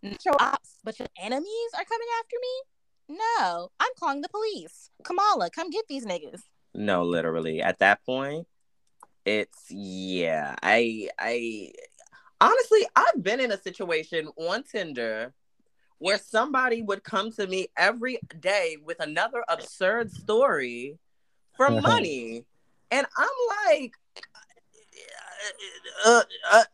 [0.02, 3.16] not your ops, but your enemies are coming after me.
[3.18, 4.90] No, I'm calling the police.
[5.02, 6.40] Kamala, come get these niggas.
[6.74, 7.60] No, literally.
[7.60, 8.46] At that point,
[9.24, 10.54] it's yeah.
[10.62, 11.72] I I
[12.40, 15.34] honestly I've been in a situation on Tinder
[15.98, 20.98] where somebody would come to me every day with another absurd story
[21.56, 22.44] for money.
[22.90, 23.92] And I'm like
[26.04, 26.64] uh, uh,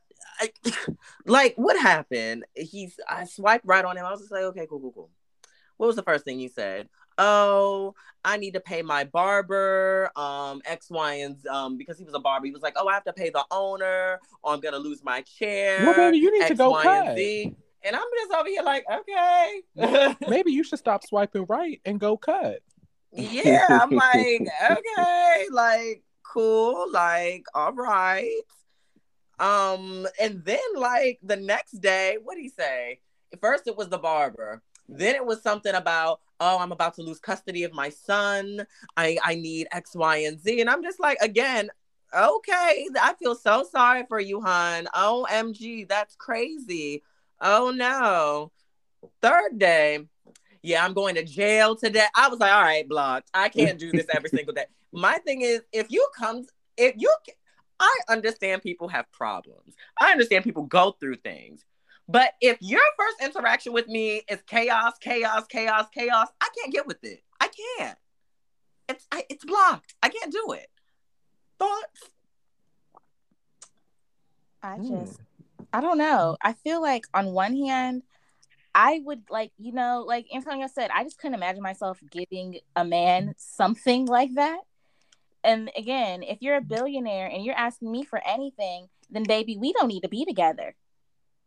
[0.41, 0.53] I,
[1.26, 2.45] like what happened?
[2.55, 4.05] He's I swiped right on him.
[4.05, 5.11] I was just like, okay, cool, cool, cool.
[5.76, 6.89] What was the first thing he said?
[7.18, 12.05] Oh, I need to pay my barber, um, X, Y, and Z, um, because he
[12.05, 12.47] was a barber.
[12.47, 15.22] He was like, oh, I have to pay the owner, or I'm gonna lose my
[15.22, 15.84] chair.
[15.84, 17.07] Well, baby, you need to go Y, cut.
[17.09, 17.57] and Z.
[17.82, 20.16] And I'm just over here like, okay.
[20.28, 22.59] Maybe you should stop swiping right and go cut.
[23.12, 28.41] yeah, I'm like, okay, like cool, like all right.
[29.39, 33.01] Um, and then like the next day, what did he say?
[33.41, 34.62] First it was the barber.
[34.89, 38.66] Then it was something about, oh, I'm about to lose custody of my son.
[38.97, 40.61] I I need X, Y, and Z.
[40.61, 41.70] And I'm just like, again,
[42.14, 44.87] okay, I feel so sorry for you, hon.
[44.95, 47.03] OMG, that's crazy.
[47.41, 48.53] Oh no.
[49.20, 50.07] Third day,
[50.62, 52.07] yeah, I'm going to jail today.
[52.16, 53.30] I was like, all right, blocked.
[53.32, 54.64] I can't do this every single day.
[54.93, 56.45] My thing is, if you come,
[56.76, 57.14] if you,
[57.79, 59.74] I understand people have problems.
[60.01, 61.64] I understand people go through things.
[62.09, 66.87] But if your first interaction with me is chaos, chaos, chaos, chaos, I can't get
[66.87, 67.22] with it.
[67.41, 67.49] I
[67.79, 67.99] can't.
[68.89, 69.95] It's I, it's blocked.
[70.03, 70.68] I can't do it.
[71.59, 72.11] Thoughts?
[74.62, 75.05] I Hmm.
[75.05, 75.20] just,
[75.72, 76.37] I don't know.
[76.43, 78.03] I feel like on one hand,
[78.74, 82.85] I would like, you know, like Antonio said, I just couldn't imagine myself giving a
[82.85, 84.59] man something like that.
[85.47, 89.72] And again, if you're a billionaire and you're asking me for anything, then baby, we
[89.72, 90.74] don't need to be together.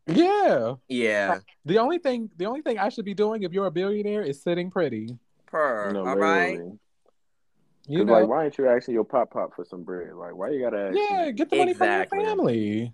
[0.07, 0.75] Yeah.
[0.87, 1.39] Yeah.
[1.65, 4.41] The only thing the only thing I should be doing if you're a billionaire is
[4.41, 5.17] sitting pretty.
[5.45, 5.91] Per.
[5.91, 6.51] No, all right.
[6.51, 6.79] literally.
[7.87, 8.13] You 'Cause, know.
[8.13, 10.13] like, why aren't you asking your pop pop for some bread?
[10.13, 10.97] Like, why you gotta ask?
[10.97, 11.31] yeah, me?
[11.33, 12.07] get the money Exactly.
[12.17, 12.93] from your family.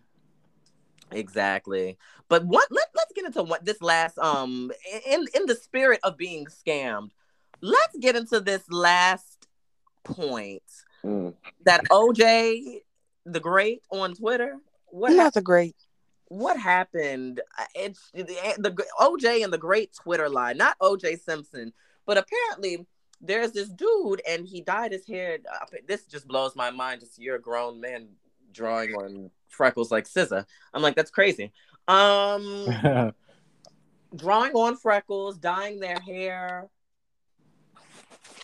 [1.11, 1.97] Exactly.
[2.29, 4.71] But what let, let's get into what this last um
[5.05, 7.11] in in the spirit of being scammed.
[7.61, 9.47] Let's get into this last
[10.03, 10.63] point
[11.05, 11.33] Mm.
[11.65, 12.81] that OJ
[13.25, 14.57] the great on Twitter.
[14.87, 15.75] What Not the great.
[16.29, 17.41] what happened?
[17.57, 18.23] Uh, It's the,
[18.57, 21.73] the OJ and the great Twitter line, not OJ Simpson,
[22.05, 22.85] but apparently
[23.21, 25.37] there's this dude and he dyed his hair.
[25.51, 27.01] uh, This just blows my mind.
[27.01, 28.07] Just you're a grown man
[28.51, 30.45] drawing on freckles like SZA.
[30.73, 31.51] I'm like, that's crazy.
[31.87, 32.65] Um,
[34.15, 36.67] drawing on freckles, dyeing their hair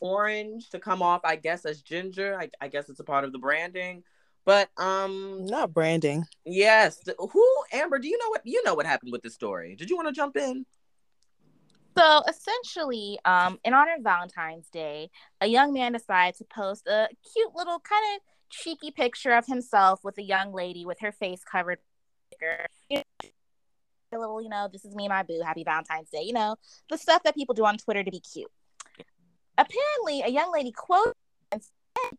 [0.01, 2.37] orange to come off, I guess, as ginger.
[2.39, 4.03] I, I guess it's a part of the branding.
[4.45, 6.25] But um, Not branding.
[6.45, 6.99] Yes.
[7.17, 7.99] Who, Amber?
[7.99, 9.75] Do you know what you know what happened with this story?
[9.75, 10.65] Did you want to jump in?
[11.97, 15.09] So essentially, um, in honor of Valentine's Day,
[15.41, 19.99] a young man decided to post a cute little kind of cheeky picture of himself
[20.03, 21.79] with a young lady with her face covered.
[22.89, 23.03] You know,
[24.13, 25.41] a little, you know, this is me and my boo.
[25.45, 26.23] Happy Valentine's Day.
[26.23, 26.55] You know,
[26.89, 28.51] the stuff that people do on Twitter to be cute.
[29.57, 31.13] Apparently, a young lady quoted
[31.51, 32.17] and said,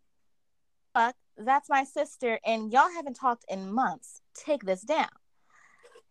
[0.94, 4.20] "Fuck, that's my sister, and y'all haven't talked in months.
[4.34, 5.08] Take this down."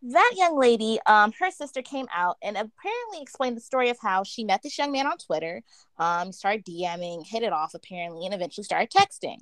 [0.03, 4.24] that young lady, um, her sister came out and apparently explained the story of how
[4.24, 5.61] she met this young man on Twitter,
[5.99, 9.38] um, started DMing, hit it off apparently, and eventually started texting.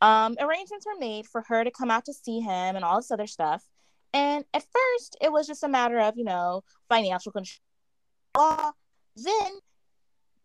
[0.00, 3.12] Um, arrangements were made for her to come out to see him and all this
[3.12, 3.64] other stuff.
[4.12, 8.72] And at first, it was just a matter of, you know, financial control.
[9.14, 9.52] Then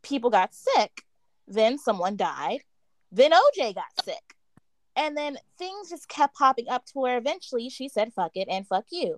[0.07, 1.03] people got sick.
[1.47, 2.59] Then someone died.
[3.11, 4.35] Then OJ got sick.
[4.95, 8.67] And then things just kept popping up to where eventually she said, fuck it and
[8.67, 9.17] fuck you.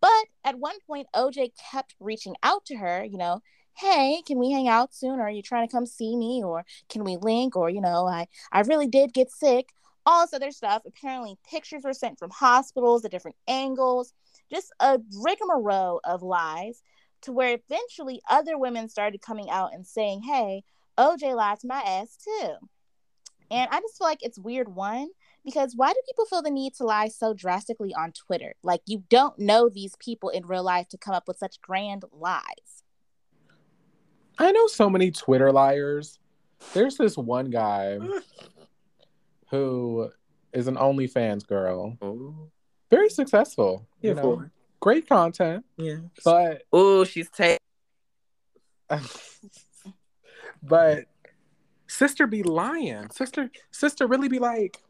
[0.00, 3.40] But at one point, OJ kept reaching out to her, you know,
[3.76, 5.20] hey, can we hang out soon?
[5.20, 6.42] Or are you trying to come see me?
[6.44, 7.56] Or can we link?
[7.56, 9.68] Or, you know, I, I really did get sick.
[10.04, 10.82] All this other stuff.
[10.86, 14.12] Apparently, pictures were sent from hospitals at different angles,
[14.50, 16.82] just a rigmarole of lies
[17.22, 20.64] to where eventually other women started coming out and saying, hey,
[20.98, 22.54] OJ lied to my ass too.
[23.50, 25.08] And I just feel like it's weird, one,
[25.44, 28.54] because why do people feel the need to lie so drastically on Twitter?
[28.62, 32.04] Like you don't know these people in real life to come up with such grand
[32.12, 32.84] lies.
[34.38, 36.18] I know so many Twitter liars.
[36.74, 37.98] There's this one guy
[39.50, 40.10] who
[40.52, 42.50] is an OnlyFans girl, Oh,
[42.90, 43.86] very successful.
[44.00, 44.50] You know, for-
[44.80, 45.98] great content, yeah.
[46.24, 47.58] but Oh, she's taking.
[50.62, 51.04] but
[51.86, 53.08] sister be lying.
[53.10, 54.82] Sister, sister really be like,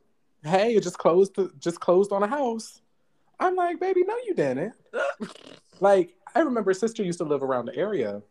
[0.43, 1.37] "Hey, it just closed.
[1.59, 2.81] Just closed on a house."
[3.39, 4.73] I'm like, "Baby, no, you didn't."
[5.81, 8.23] like, I remember sister used to live around the area,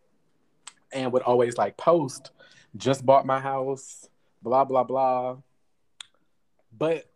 [0.91, 2.31] and would always like post,
[2.77, 4.07] "Just bought my house."
[4.41, 5.37] Blah blah blah.
[6.71, 7.09] But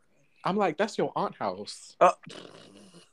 [0.44, 2.12] I'm like, that's your aunt house, Uh,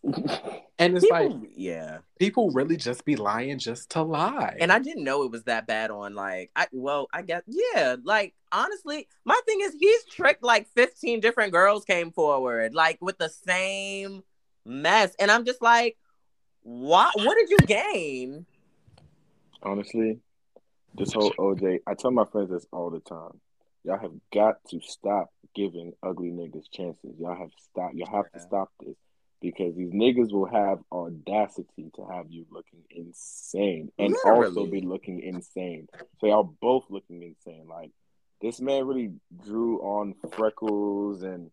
[0.03, 1.99] and it's like yeah.
[2.19, 4.57] people really just be lying just to lie.
[4.59, 7.97] And I didn't know it was that bad on like I well, I guess yeah,
[8.03, 13.19] like honestly, my thing is he's tricked like 15 different girls came forward, like with
[13.19, 14.23] the same
[14.65, 15.15] mess.
[15.19, 15.99] And I'm just like,
[16.63, 18.47] what what did you gain?
[19.63, 20.19] Honestly,
[20.95, 23.39] this whole OJ, I tell my friends this all the time.
[23.85, 27.15] Y'all have got to stop giving ugly niggas chances.
[27.19, 27.91] Y'all have stop.
[27.95, 28.97] Y'all have to stop this
[29.41, 35.21] because these niggas will have audacity to have you looking insane and also be looking
[35.21, 35.89] insane.
[36.19, 37.67] So y'all both looking insane.
[37.69, 37.91] Like
[38.41, 39.13] this man really
[39.45, 41.51] drew on freckles and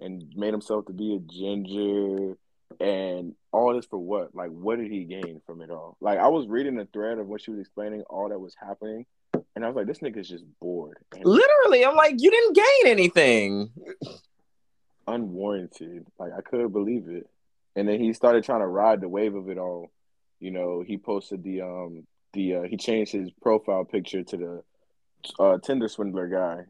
[0.00, 2.36] and made himself to be a ginger
[2.80, 4.34] and all this for what?
[4.34, 5.96] Like, what did he gain from it all?
[6.00, 9.06] Like, I was reading the thread of what she was explaining, all that was happening,
[9.54, 12.92] and I was like, this nigga's just bored and Literally, I'm like, you didn't gain
[12.92, 13.70] anything.
[15.06, 16.06] Unwarranted.
[16.18, 17.28] Like, I couldn't believe it.
[17.74, 19.90] And then he started trying to ride the wave of it all.
[20.40, 24.62] You know, he posted the um the uh, he changed his profile picture to the
[25.38, 26.64] uh, Tinder swindler guy.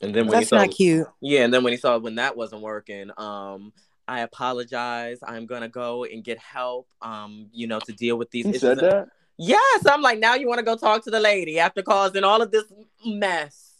[0.00, 1.06] And then when That's he saw, not cute.
[1.20, 3.72] Yeah, and then when he saw when that wasn't working, um,
[4.06, 5.18] I apologize.
[5.26, 6.88] I'm gonna go and get help.
[7.00, 8.44] Um, you know, to deal with these.
[8.44, 8.60] He issues.
[8.60, 9.08] said that.
[9.38, 12.40] Yes, I'm like, now you want to go talk to the lady after causing all
[12.40, 12.64] of this
[13.04, 13.74] mess.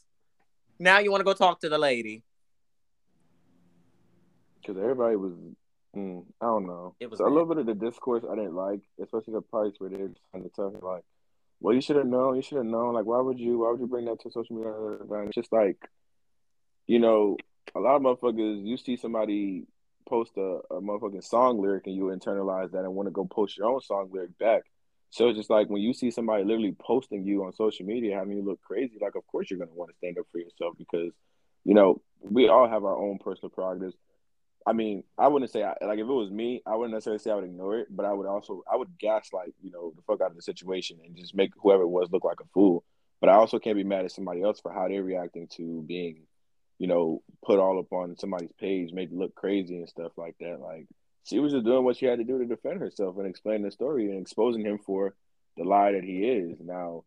[0.79, 2.23] Now you want to go talk to the lady.
[4.67, 5.33] Because everybody was,
[5.97, 6.95] mm, I don't know.
[7.01, 9.79] It was So a little bit of the discourse I didn't like, especially the parts
[9.79, 11.05] where they're trying to tell her like,
[11.61, 12.37] "Well, you should have known.
[12.37, 12.95] You should have known.
[12.95, 13.59] Like, why would you?
[13.59, 15.79] Why would you bring that to social media?" And it's just like,
[16.87, 17.37] you know,
[17.75, 18.65] a lot of motherfuckers.
[18.65, 19.67] You see somebody
[20.09, 23.57] post a, a motherfucking song lyric, and you internalize that and want to go post
[23.57, 24.63] your own song lyric back.
[25.11, 28.37] So it's just like when you see somebody literally posting you on social media, having
[28.37, 28.99] you look crazy.
[29.01, 31.13] Like, of course you're gonna want to stand up for yourself because,
[31.65, 33.95] you know, we all have our own personal prerogatives.
[34.67, 37.31] I mean, I wouldn't say I, like if it was me, I wouldn't necessarily say
[37.31, 40.21] I would ignore it, but I would also I would gaslight you know the fuck
[40.21, 42.85] out of the situation and just make whoever it was look like a fool.
[43.21, 46.25] But I also can't be mad at somebody else for how they're reacting to being,
[46.79, 50.61] you know, put all up on somebody's page, made look crazy and stuff like that.
[50.61, 50.87] Like
[51.25, 53.71] she was just doing what she had to do to defend herself and explain the
[53.71, 55.15] story and exposing him for
[55.57, 56.59] the lie that he is.
[56.61, 57.05] Now,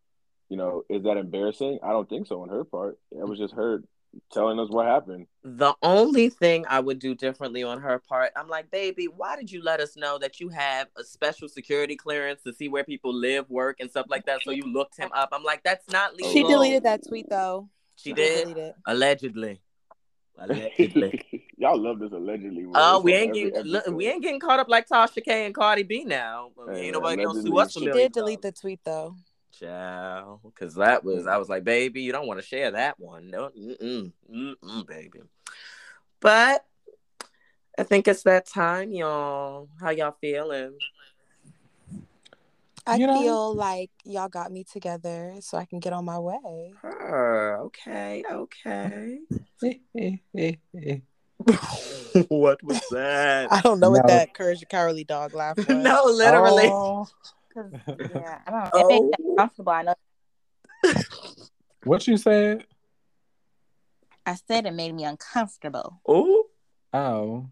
[0.48, 1.80] you know, is that embarrassing?
[1.84, 2.98] I don't think so on her part.
[3.12, 3.84] It was just her
[4.32, 5.28] telling us what happened.
[5.44, 9.52] The only thing I would do differently on her part, I'm like, baby, why did
[9.52, 13.14] you let us know that you have a special security clearance to see where people
[13.14, 14.42] live, work, and stuff like that?
[14.44, 15.30] So you looked him up.
[15.32, 16.32] I'm like, that's not legal.
[16.32, 17.70] She deleted that tweet though.
[17.96, 18.76] She did delete it.
[18.86, 19.60] allegedly.
[20.38, 21.46] Allegedly.
[21.58, 22.66] Y'all love this allegedly.
[22.74, 25.54] Oh, It's we ain't getting look, we ain't getting caught up like Tasha K and
[25.54, 26.52] Cardi B now.
[26.68, 27.52] Hey, ain't nobody gonna allegedly.
[27.52, 27.76] sue us.
[27.76, 29.16] a She did delete the tweet though.
[29.52, 31.40] Child, because that was I mm.
[31.40, 35.22] was like, baby, you don't want to share that one, no, mm-mm, mm-mm, baby.
[36.20, 36.66] But
[37.78, 39.70] I think it's that time, y'all.
[39.80, 40.74] How y'all feeling?
[42.86, 46.20] I You know- feel like y'all got me together so I can get on my
[46.20, 46.74] way.
[46.82, 49.20] Her, okay, okay.
[52.28, 53.52] What was that?
[53.52, 55.68] I don't know what that courage cowardly dog laugh was.
[55.68, 56.66] no, literally.
[56.66, 57.08] Oh,
[57.64, 57.72] 'Cause,
[58.10, 58.66] yeah, I don't.
[58.76, 59.32] It makes me Oh.
[59.32, 59.72] uncomfortable.
[59.72, 59.96] I know.
[61.84, 62.66] what you said?
[64.26, 66.02] I said it made me uncomfortable.
[66.08, 66.46] Oh,
[66.92, 67.48] Oh,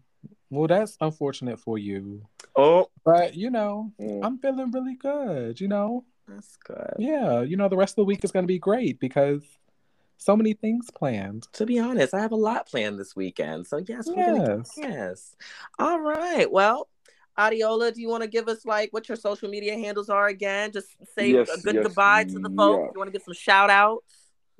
[0.50, 2.26] well, that's unfortunate for you.
[2.56, 4.24] oh, But you know, Mm.
[4.24, 5.60] I'm feeling really good.
[5.60, 6.94] You know, that's good.
[6.98, 9.44] yeah, you know, the rest of the week is going to be great because
[10.16, 11.46] so many things planned.
[11.52, 13.66] To be honest, I have a lot planned this weekend.
[13.68, 14.72] So yes, we're gonna Yes.
[14.76, 15.36] Yes.
[15.78, 16.50] All right.
[16.50, 16.88] Well,
[17.38, 20.72] Adiola, do you want to give us like what your social media handles are again?
[20.72, 22.80] Just say Yes, a good yes, goodbye to the folks.
[22.80, 22.90] yeah.
[22.94, 24.14] You want to give some shout outs?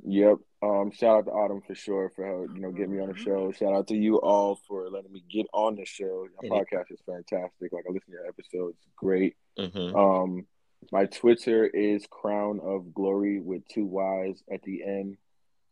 [0.06, 0.36] Yep.
[0.62, 3.16] Um, shout out to Autumn for sure for her, you know, getting me on the
[3.18, 3.50] show.
[3.52, 6.26] Shout out to you all for letting me get on the show.
[6.26, 7.72] Your Any- podcast is fantastic.
[7.72, 9.36] Like I listen to your episodes, great.
[9.58, 9.96] Mm-hmm.
[9.96, 10.46] Um,
[10.92, 15.16] my Twitter is Crown of Glory with two Y's at the end,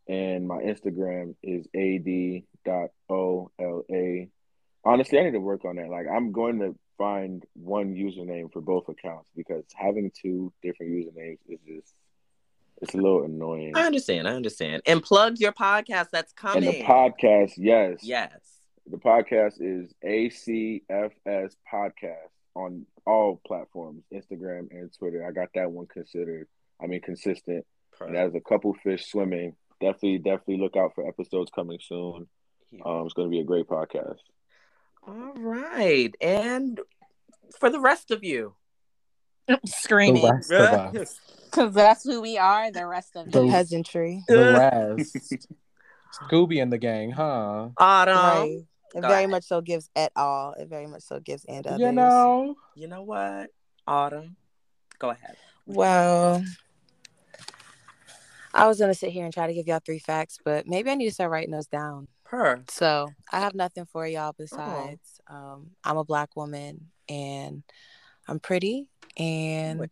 [0.08, 1.66] and my Instagram is
[3.08, 4.26] ad.ola.
[4.84, 5.88] Honestly, I need to work on that.
[5.88, 11.38] Like, I'm going to find one username for both accounts because having two different usernames
[11.48, 11.94] is just
[12.82, 13.72] it's a little annoying.
[13.74, 14.28] I understand.
[14.28, 14.82] I understand.
[14.86, 16.70] And plug your podcast that's And coming.
[16.72, 18.30] the podcast, yes, Yes.
[18.86, 25.26] the podcast is ACFS Podcast on all platforms, Instagram and Twitter.
[25.26, 26.48] I got that one considered.
[26.82, 27.64] I mean, consistent.
[28.00, 29.54] And has a couple fish swimming.
[29.80, 32.28] Definitely, definitely look out for episodes coming soon.
[32.84, 34.18] Um, it's going to be a great podcast.
[35.06, 36.14] All right.
[36.20, 36.80] And
[37.58, 38.54] for the rest of you.
[39.46, 40.24] The Screaming.
[40.28, 41.20] rest of us.
[41.44, 43.50] Because that's who we are, the rest of The you.
[43.50, 44.24] peasantry.
[44.26, 45.38] The rest.
[46.20, 47.68] Scooby and the gang, huh?
[47.78, 48.16] Autumn.
[48.16, 48.58] right.
[48.94, 49.30] It very ahead.
[49.30, 50.52] much so gives et all.
[50.54, 51.80] It very much so gives and others.
[51.80, 53.50] You know, You know what?
[53.86, 54.36] Autumn.
[54.98, 55.36] Go ahead.
[55.66, 56.42] Well,
[58.54, 60.94] I was gonna sit here and try to give y'all three facts, but maybe I
[60.94, 62.08] need to start writing those down.
[62.28, 62.64] Per.
[62.68, 67.62] So I have nothing for y'all besides um, I'm a black woman and
[68.26, 69.88] I'm pretty and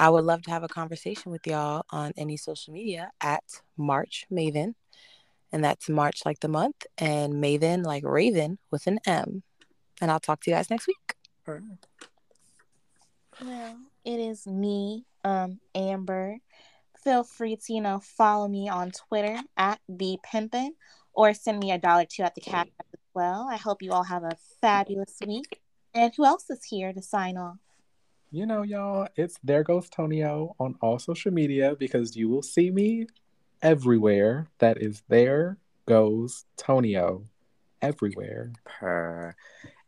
[0.00, 3.44] I would love to have a conversation with y'all on any social media at
[3.76, 4.74] March Maven.
[5.52, 9.44] And that's March like the month and Maven like Raven with an M.
[10.00, 11.14] And I'll talk to you guys next week.
[11.44, 11.62] Per.
[13.40, 16.38] Well, it is me, um, Amber.
[17.04, 20.70] Feel free to, you know, follow me on Twitter at the pimpin
[21.14, 23.48] or send me a dollar two at the Cash App as well.
[23.50, 25.60] I hope you all have a fabulous week.
[25.94, 27.58] And who else is here to sign off?
[28.34, 32.68] you know, y'all, it's there goes Tonio on all social media because you will see
[32.68, 33.06] me
[33.62, 34.48] everywhere.
[34.58, 37.28] That is there goes Tonio
[37.80, 38.52] everywhere.
[38.64, 39.36] Per.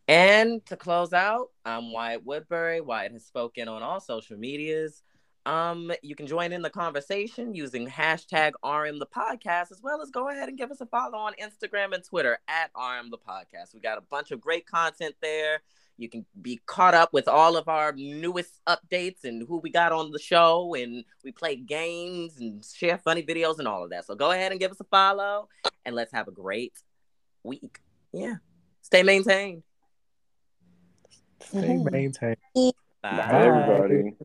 [0.07, 2.81] And to close out, I'm Wyatt Woodbury.
[2.81, 5.03] Wyatt has spoken on all social medias.
[5.47, 10.11] Um, you can join in the conversation using hashtag RM the podcast, as well as
[10.11, 13.73] go ahead and give us a follow on Instagram and Twitter at RM the podcast.
[13.73, 15.63] We got a bunch of great content there.
[15.99, 19.93] You can be caught up with all of our newest updates and who we got
[19.93, 24.05] on the show, and we play games and share funny videos and all of that.
[24.05, 25.49] So go ahead and give us a follow,
[25.85, 26.75] and let's have a great
[27.45, 27.79] week.
[28.13, 28.35] Yeah.
[28.83, 29.63] Stay maintained.
[31.41, 32.37] Stay maintained.
[32.55, 33.47] Bye, Bye.
[33.47, 34.17] everybody.